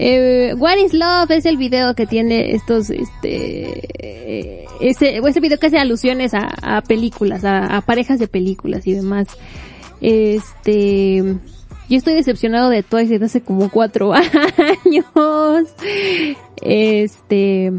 [0.02, 5.58] Eh, What is Love es el video que tiene estos, este, eh, ese, ese video
[5.58, 9.26] que hace alusiones a, películas, a parejas de películas y demás.
[10.00, 11.22] Este,
[11.88, 15.68] yo estoy decepcionado de Twice desde hace como cuatro años.
[16.62, 17.72] Este,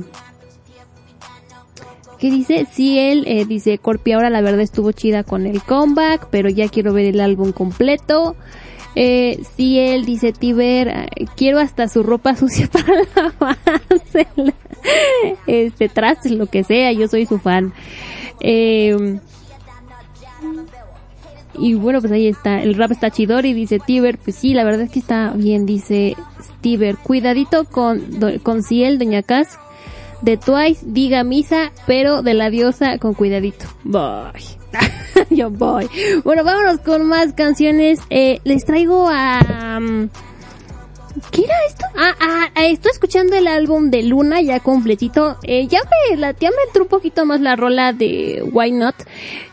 [2.19, 2.67] ¿qué dice?
[2.71, 6.67] Sí, él eh, dice, Corpi ahora la verdad estuvo chida con el comeback, pero ya
[6.67, 8.35] quiero ver el álbum completo.
[8.95, 14.53] Eh, sí, él dice, Tiber, quiero hasta su ropa sucia para lavársela.
[15.47, 17.73] Este, trastes, lo que sea, yo soy su fan.
[18.41, 19.19] Eh,
[21.57, 24.63] y bueno, pues ahí está, el rap está chidor y dice Tiber, pues sí, la
[24.63, 26.15] verdad es que está bien, dice
[26.61, 28.01] Tiber, cuidadito con,
[28.43, 29.57] con Ciel, Doña Cas,
[30.21, 33.65] de Twice, diga misa, pero de la diosa con cuidadito.
[33.83, 34.61] Bye.
[35.29, 35.87] Yo voy.
[36.23, 37.99] Bueno, vámonos con más canciones.
[38.09, 39.77] Eh, les traigo a...
[39.79, 40.09] um,
[41.31, 41.85] ¿Qué era esto?
[41.95, 45.37] Ah, ah, ah, estoy escuchando el álbum de Luna ya completito.
[45.43, 48.95] Eh, ya me, la tía me entró un poquito más la rola de Why Not.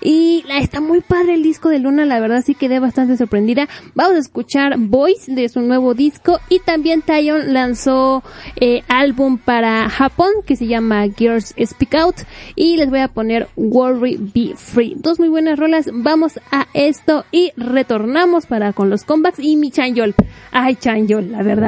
[0.01, 3.69] Y está muy padre el disco de Luna, la verdad sí quedé bastante sorprendida.
[3.95, 6.41] Vamos a escuchar Voice de su nuevo disco.
[6.49, 8.25] Y también Taeyeon lanzó
[8.57, 12.17] eh, álbum para Japón que se llama Girls Speak Out.
[12.57, 14.95] Y les voy a poner Worry Be Free.
[14.97, 15.89] Dos muy buenas rolas.
[15.93, 20.17] Vamos a esto y retornamos para con los comebacks y mi Chanyol.
[20.51, 21.68] Ay, Chanyol, la verdad.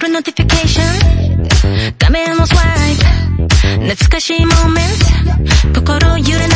[0.00, 0.82] るノティフィケーショ
[1.90, 3.04] ン画面をスワイプ。
[3.84, 6.48] 懐かしいモーメント心揺れない。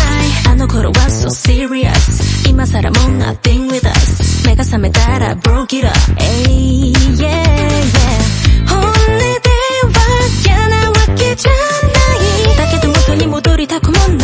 [0.51, 7.35] あの頃は so serious 今さらも nothing with us 目が覚めたら broke it up hey yeah yeah
[8.67, 9.25] 本音で
[9.93, 10.01] は
[10.45, 11.57] 嫌なわけじゃな
[12.55, 12.57] い。
[12.57, 14.24] だけど元に戻りたくもな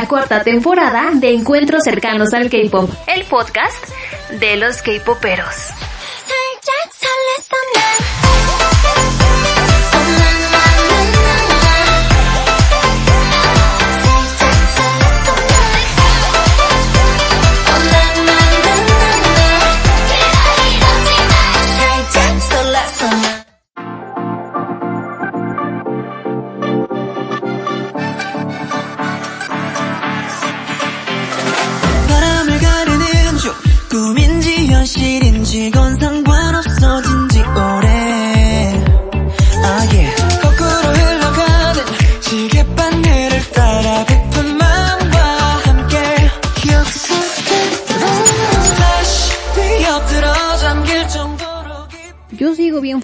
[0.00, 3.86] La cuarta temporada de Encuentros cercanos al K-pop, el podcast
[4.40, 5.69] de los K-poperos.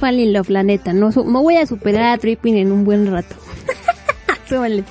[0.06, 0.92] Fan in love, la neta.
[0.92, 3.34] No, no voy a superar a Tripping en un buen rato.
[4.48, 4.84] Súbale.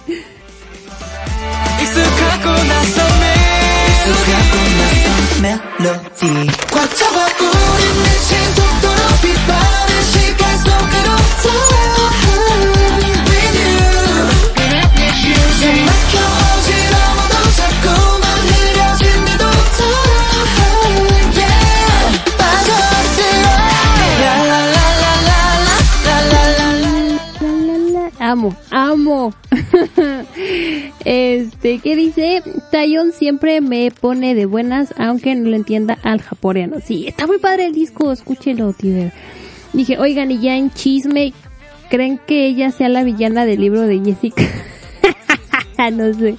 [31.65, 32.43] Este, ¿qué dice?
[32.71, 36.77] Tayon siempre me pone de buenas, aunque no lo entienda al japoneano.
[36.79, 39.11] Sí, está muy padre el disco, escúchelo, tío.
[39.73, 41.33] Dije, oigan, y ya en chisme,
[41.89, 44.43] ¿creen que ella sea la villana del libro de Jessica?
[45.91, 46.35] no sé.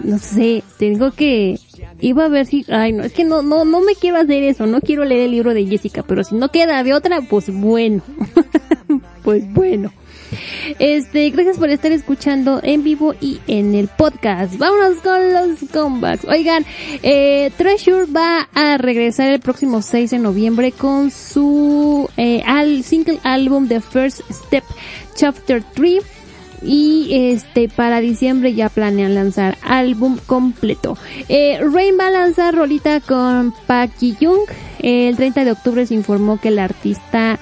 [0.00, 1.56] No sé, tengo que...
[2.00, 2.66] Iba a ver si...
[2.68, 5.30] Ay, no, es que no, no, no me quiero hacer eso, no quiero leer el
[5.30, 8.02] libro de Jessica, pero si no queda de otra, pues bueno.
[9.22, 9.92] pues bueno.
[10.78, 14.56] Este, gracias por estar escuchando en vivo y en el podcast.
[14.58, 16.24] Vámonos con los comebacks.
[16.24, 16.64] Oigan,
[17.02, 22.42] eh, Treasure va a regresar el próximo 6 de noviembre con su eh,
[22.82, 24.64] single álbum The First Step
[25.14, 26.04] Chapter 3
[26.62, 30.96] y este para diciembre ya planean lanzar álbum completo.
[31.28, 34.40] Eh, Rain va a lanzar rolita con Park Ji Young.
[34.80, 37.38] El 30 de octubre se informó que el artista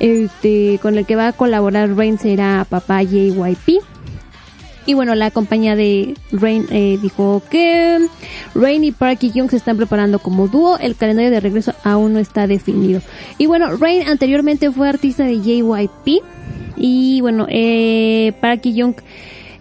[0.00, 3.82] este, con el que va a colaborar Rain será Papá JYP.
[4.86, 8.06] Y bueno, la compañía de Rain eh, dijo que
[8.54, 10.78] Rain y Park Ji Young se están preparando como dúo.
[10.78, 13.02] El calendario de regreso aún no está definido.
[13.36, 16.22] Y bueno, Rain anteriormente fue artista de JYP.
[16.76, 18.94] Y bueno, eh, Park Ji Young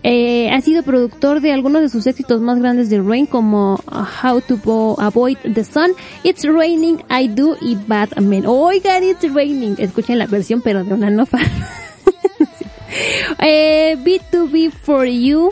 [0.08, 3.80] eh, ha sido productor de algunos de sus éxitos más grandes de Rain como
[4.24, 8.46] How to Avoid the Sun, It's Raining, I Do y Batman.
[8.46, 9.78] Oigan, It's Raining.
[9.80, 11.42] Escuchen la versión pero de una no fan.
[13.40, 15.52] eh, B2B for You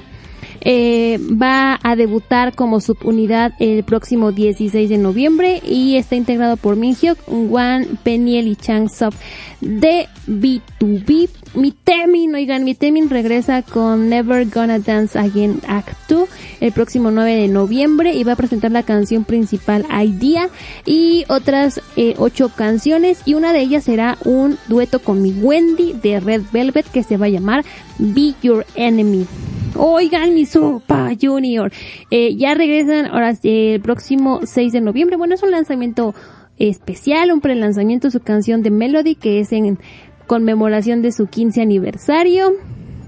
[0.66, 6.78] eh, va a debutar como subunidad el próximo 16 de noviembre y está integrado por
[6.78, 9.14] Min Hyuk, Wan, Peniel y Chang Sop
[9.60, 11.30] de B2B.
[11.56, 16.30] Mi Temin, oigan, mi Temin regresa con Never Gonna Dance Again Act 2
[16.62, 20.50] el próximo 9 de noviembre y va a presentar la canción principal Idea
[20.86, 25.94] y otras eh, ocho canciones y una de ellas será un dueto con mi Wendy
[25.94, 27.64] de Red Velvet que se va a llamar
[28.00, 29.28] Be Your Enemy.
[29.76, 31.72] Oigan, mi sopa junior.
[32.12, 35.18] Eh, ya regresan ahora el próximo 6 de noviembre.
[35.18, 36.14] Bueno, es un lanzamiento
[36.58, 39.80] especial, un prelanzamiento su canción de Melody que es en
[40.28, 42.52] conmemoración de su 15 aniversario.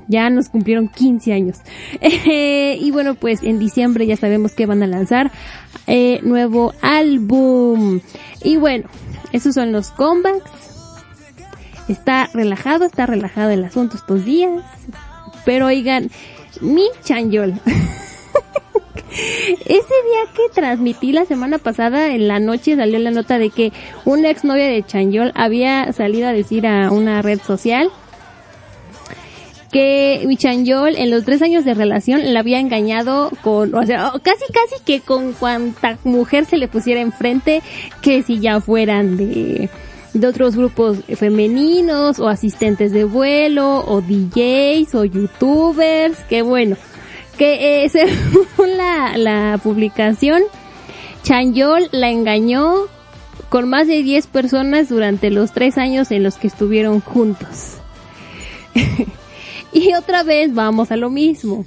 [0.08, 1.58] Ya nos cumplieron 15 años.
[2.02, 5.32] Eh, y bueno, pues en diciembre ya sabemos que van a lanzar
[5.86, 8.02] eh, nuevo álbum.
[8.44, 8.90] Y bueno,
[9.32, 10.50] esos son los comebacks.
[11.88, 14.64] Está relajado, está relajado el asunto estos días.
[15.46, 16.10] Pero oigan,
[16.62, 17.54] mi Chanyol.
[19.66, 23.72] Ese día que transmití la semana pasada, en la noche salió la nota de que
[24.04, 27.90] una exnovia de Chanyol había salido a decir a una red social
[29.72, 34.14] que mi Chanyol en los tres años de relación la había engañado con, o sea,
[34.24, 37.62] casi casi que con cuanta mujer se le pusiera enfrente,
[38.02, 39.70] que si ya fueran de,
[40.16, 46.78] de otros grupos femeninos o asistentes de vuelo o DJs o youtubers, que bueno,
[47.38, 50.42] que eh, según la, la publicación,
[51.24, 52.88] Chanyol la engañó
[53.50, 57.78] con más de 10 personas durante los tres años en los que estuvieron juntos.
[59.74, 61.66] y otra vez vamos a lo mismo.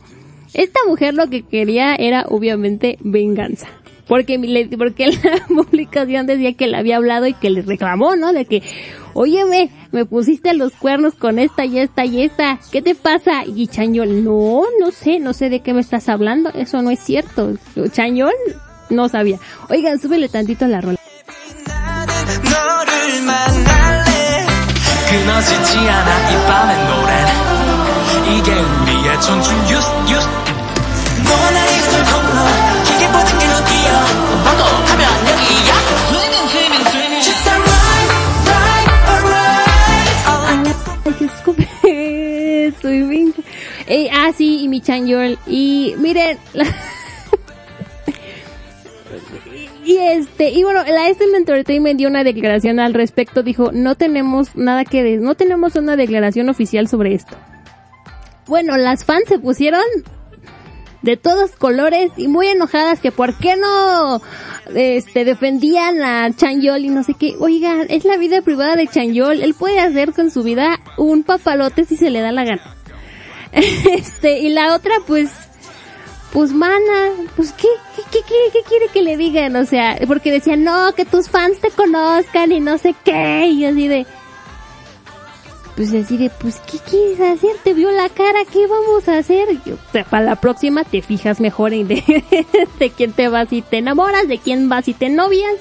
[0.55, 3.69] Esta mujer lo que quería era obviamente venganza.
[4.09, 8.33] Porque, le- porque la publicación decía que le había hablado y que le reclamó, ¿no?
[8.33, 8.63] De que,
[9.15, 13.45] óyeme, me pusiste los cuernos con esta y esta y esta, ¿qué te pasa?
[13.45, 17.01] Y Chañol, no, no sé, no sé de qué me estás hablando, eso no es
[17.01, 17.53] cierto.
[17.93, 18.33] Chañol
[18.91, 19.39] no sabía.
[19.69, 20.99] Oigan, súbele tantito a la rola.
[43.87, 45.39] Eh, ah, sí, y mi Chanyol.
[45.47, 46.39] Y miren,
[49.85, 53.43] y este, y bueno, la SM Entertainment dio una declaración al respecto.
[53.43, 57.35] Dijo, no tenemos nada que, de- no tenemos una declaración oficial sobre esto.
[58.47, 59.83] Bueno, las fans se pusieron
[61.03, 64.21] de todos colores y muy enojadas que por qué no
[64.75, 67.35] este defendían a Chanyol y no sé qué.
[67.39, 71.85] Oigan, es la vida privada de Chanyol, él puede hacer con su vida un papalote
[71.85, 72.63] si se le da la gana.
[73.53, 75.31] Este, y la otra pues
[76.33, 80.31] pues mana, pues qué qué, qué quiere qué quiere que le digan, o sea, porque
[80.31, 84.07] decían, "No, que tus fans te conozcan y no sé qué." Y así de
[85.79, 87.53] pues así de, pues, ¿qué quieres hacer?
[87.63, 89.47] Te vio la cara, ¿qué vamos a hacer?
[89.93, 91.87] "Pero para la próxima te fijas mejor en
[92.81, 95.55] de, quién te vas y te enamoras, de quién vas y te novias.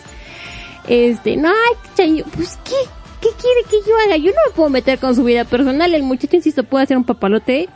[0.87, 2.73] Este, no, ay, pues, ¿qué?
[3.21, 4.17] ¿Qué quiere que yo haga?
[4.17, 5.93] Yo no me puedo meter con su vida personal.
[5.93, 7.69] El muchacho, insisto, puede hacer un papalote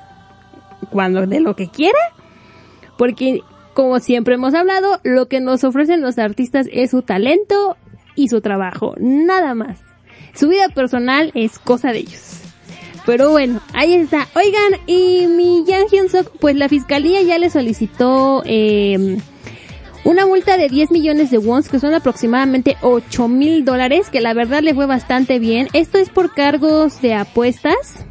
[0.89, 1.99] cuando de lo que quiera.
[2.97, 3.41] Porque,
[3.76, 7.77] como siempre hemos hablado, lo que nos ofrecen los artistas es su talento
[8.15, 8.95] y su trabajo.
[8.97, 9.90] Nada más.
[10.36, 12.41] Su vida personal es cosa de ellos.
[13.06, 14.28] Pero bueno, ahí está.
[14.36, 19.18] Oigan, y mi Yang Hyun Suk, pues la fiscalía ya le solicitó eh,
[20.03, 24.34] una multa de 10 millones de wons, que son aproximadamente 8 mil dólares, que la
[24.34, 25.68] verdad le fue bastante bien.
[25.74, 28.06] Esto es por cargos de apuestas.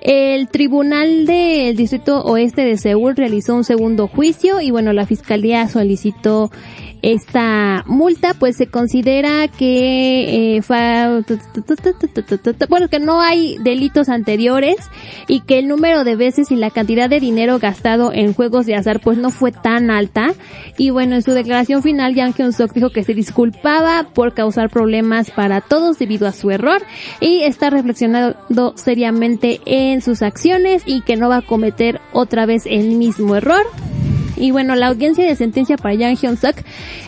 [0.00, 5.68] El Tribunal del Distrito Oeste de Seúl realizó un segundo juicio y bueno, la Fiscalía
[5.68, 6.50] solicitó
[7.02, 10.62] esta multa, pues se considera que eh,
[12.68, 14.76] bueno que no hay delitos anteriores
[15.26, 18.74] y que el número de veces y la cantidad de dinero gastado en juegos de
[18.74, 20.32] azar pues no fue tan alta
[20.76, 24.70] y bueno en su declaración final Yang Hyun Suk dijo que se disculpaba por causar
[24.70, 26.82] problemas para todos debido a su error
[27.20, 32.64] y está reflexionando seriamente en sus acciones y que no va a cometer otra vez
[32.66, 33.64] el mismo error.
[34.40, 36.56] Y bueno, la audiencia de sentencia para Yang Hyun Suk,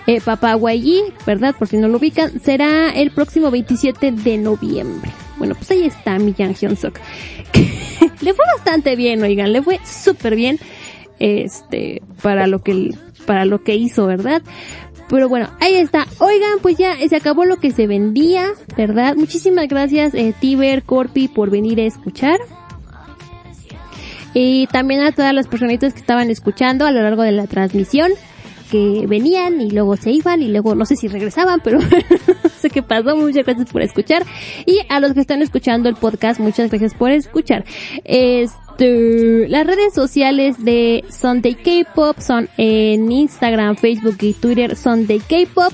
[0.06, 1.54] eh, Papá Wayi, ¿verdad?
[1.58, 5.10] Por si no lo ubican, será el próximo 27 de noviembre.
[5.38, 6.98] Bueno, pues ahí está mi Yang Hyun Suk.
[8.20, 10.58] le fue bastante bien, oigan, le fue súper bien,
[11.18, 12.90] este, para lo que,
[13.26, 14.42] para lo que hizo, ¿verdad?
[15.08, 16.06] Pero bueno, ahí está.
[16.18, 19.14] Oigan, pues ya se acabó lo que se vendía, ¿verdad?
[19.16, 22.38] Muchísimas gracias, eh, Tiber, Corpi, por venir a escuchar.
[24.34, 28.12] Y también a todas las personitas que estaban escuchando a lo largo de la transmisión,
[28.70, 31.78] que venían y luego se iban y luego no sé si regresaban, pero
[32.62, 32.82] sé qué.
[33.14, 34.24] Muchas gracias por escuchar.
[34.66, 37.64] Y a los que están escuchando el podcast, muchas gracias por escuchar.
[38.04, 45.72] Este, las redes sociales de Sunday K-Pop son en Instagram, Facebook y Twitter Sunday K-Pop.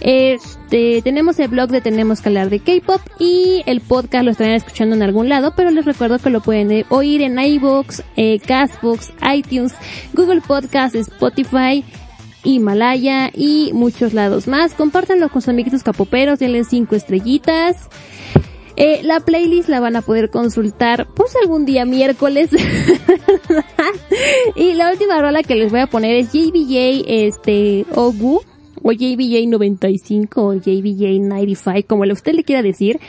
[0.00, 4.54] Este, tenemos el blog de Tenemos que hablar de K-Pop y el podcast lo estarán
[4.54, 8.38] escuchando en algún lado, pero les recuerdo que lo pueden eh, oír en iVoox, eh,
[8.40, 9.74] Castbox, iTunes,
[10.12, 11.84] Google Podcast, Spotify,
[12.46, 14.74] Himalaya y muchos lados más.
[14.74, 17.88] Compártanlo con sus amiguitos capoperos, denle cinco estrellitas.
[18.76, 22.50] Eh, la playlist la van a poder consultar pues algún día miércoles.
[24.56, 28.42] y la última rola que les voy a poner es JBJ este Ogu
[28.82, 33.00] o JBJ 95 o JBJ 95 como usted le quiera decir.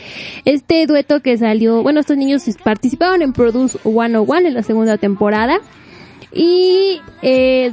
[0.45, 5.59] Este dueto que salió, bueno, estos niños participaron en Produce 101 en la segunda temporada.
[6.33, 7.71] Y eh,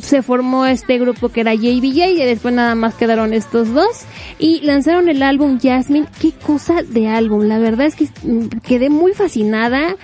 [0.00, 4.04] se formó este grupo que era JBJ y después nada más quedaron estos dos
[4.38, 6.06] y lanzaron el álbum Jasmine.
[6.20, 9.96] Qué cosa de álbum, la verdad es que mm, quedé muy fascinada.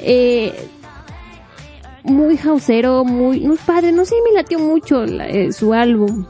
[0.00, 0.54] Eh,
[2.02, 6.24] muy hausero, muy, muy padre, no sé, me latió mucho eh, su álbum.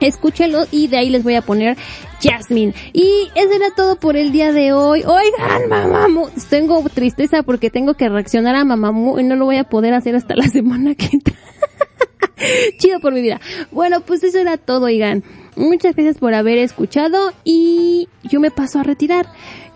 [0.00, 1.76] Escúchelo y de ahí les voy a poner
[2.20, 2.74] Jasmine.
[2.92, 5.02] Y eso era todo por el día de hoy.
[5.04, 9.64] Oigan, Mamamoo, tengo tristeza porque tengo que reaccionar a Mamamoo y no lo voy a
[9.64, 11.34] poder hacer hasta la semana que entra.
[12.78, 13.40] Chido por mi vida.
[13.70, 15.22] Bueno, pues eso era todo, oigan.
[15.56, 19.26] Muchas gracias por haber escuchado y yo me paso a retirar.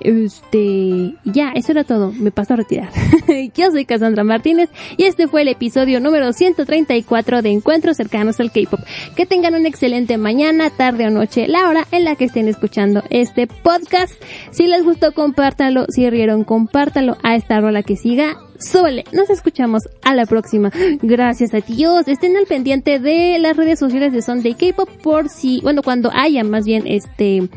[0.00, 2.12] Este, ya, eso era todo.
[2.12, 2.90] Me paso a retirar.
[3.54, 8.52] Yo soy Cassandra Martínez y este fue el episodio número 134 de Encuentros cercanos al
[8.52, 8.80] K-pop.
[9.16, 13.02] Que tengan una excelente mañana, tarde o noche, la hora en la que estén escuchando
[13.10, 14.14] este podcast.
[14.50, 15.86] Si les gustó, compártalo.
[15.88, 18.36] Si rieron, compártalo a esta rola que siga.
[18.58, 20.72] Súbale, nos escuchamos a la próxima.
[21.02, 22.08] Gracias a Dios.
[22.08, 26.42] Estén al pendiente de las redes sociales de Sunday K-pop por si, bueno, cuando haya
[26.42, 27.48] más bien este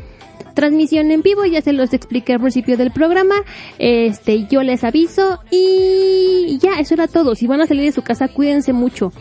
[0.53, 3.35] transmisión en vivo, ya se los expliqué al principio del programa.
[3.77, 7.35] Este, yo les aviso y ya, eso era todo.
[7.35, 9.11] Si van a salir de su casa, cuídense mucho.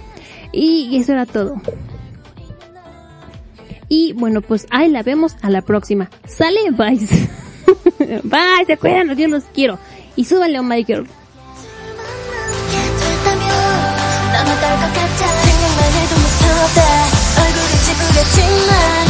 [0.52, 1.60] Y eso era todo.
[3.88, 6.10] Y bueno, pues ahí la vemos a la próxima.
[6.26, 6.98] Sale, bye.
[8.24, 9.78] bye, se cuidan, yo los quiero.
[10.16, 11.06] Y súbanle a My Girl.
[14.36, 16.80] 나만 딸것 같아 생각만 해도 무섭다
[17.40, 19.09] 얼굴이 찌푸렸지만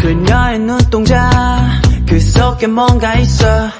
[0.00, 1.30] 그녀의 눈동자
[2.06, 3.70] 그 속에 뭔가 있어.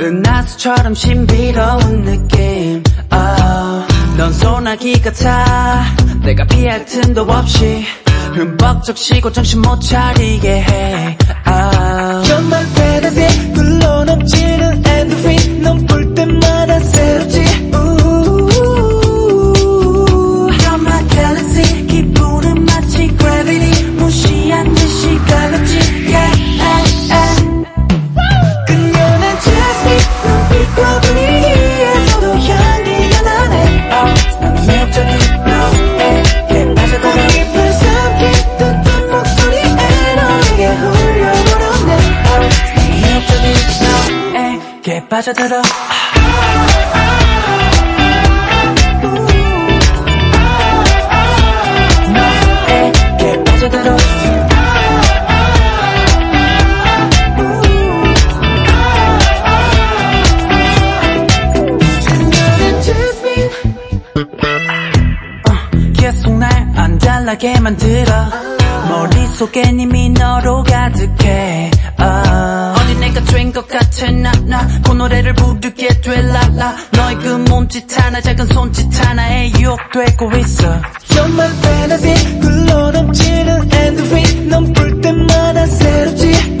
[0.00, 2.82] 은하수처럼 신비로운 느낌.
[3.12, 5.84] Oh, 넌 소나기 같아.
[6.22, 7.84] 내가 피할 틈도 없이
[8.32, 11.18] 흠뻑 적시고 정신 못 차리게 해.
[11.46, 12.22] Oh.
[12.24, 14.87] You're my fantasy 굴러 넘치는
[45.18, 45.60] 빠져들어.
[52.14, 53.96] 너에게 빠져들어.
[62.80, 63.50] jasmine
[65.94, 68.30] 계속 날 안달나게 만들어.
[68.88, 71.72] 머릿속엔 이미 너로 가득해.
[72.00, 72.78] oh.
[72.80, 76.74] 어디 내가 된것 같아 나 나그 노래를 부르게 돼 라라.
[76.92, 80.80] 너의 그 몸짓 하나 작은 손짓 하나에 유혹되고 있어.
[81.10, 84.48] You're my fantasy 굴러 넘치는 엔도핀.
[84.48, 86.57] 넌볼 때마다 새롭지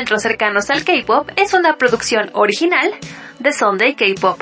[0.00, 2.90] Encuentros cercanos al K-pop es una producción original
[3.38, 4.40] de Sunday K-pop.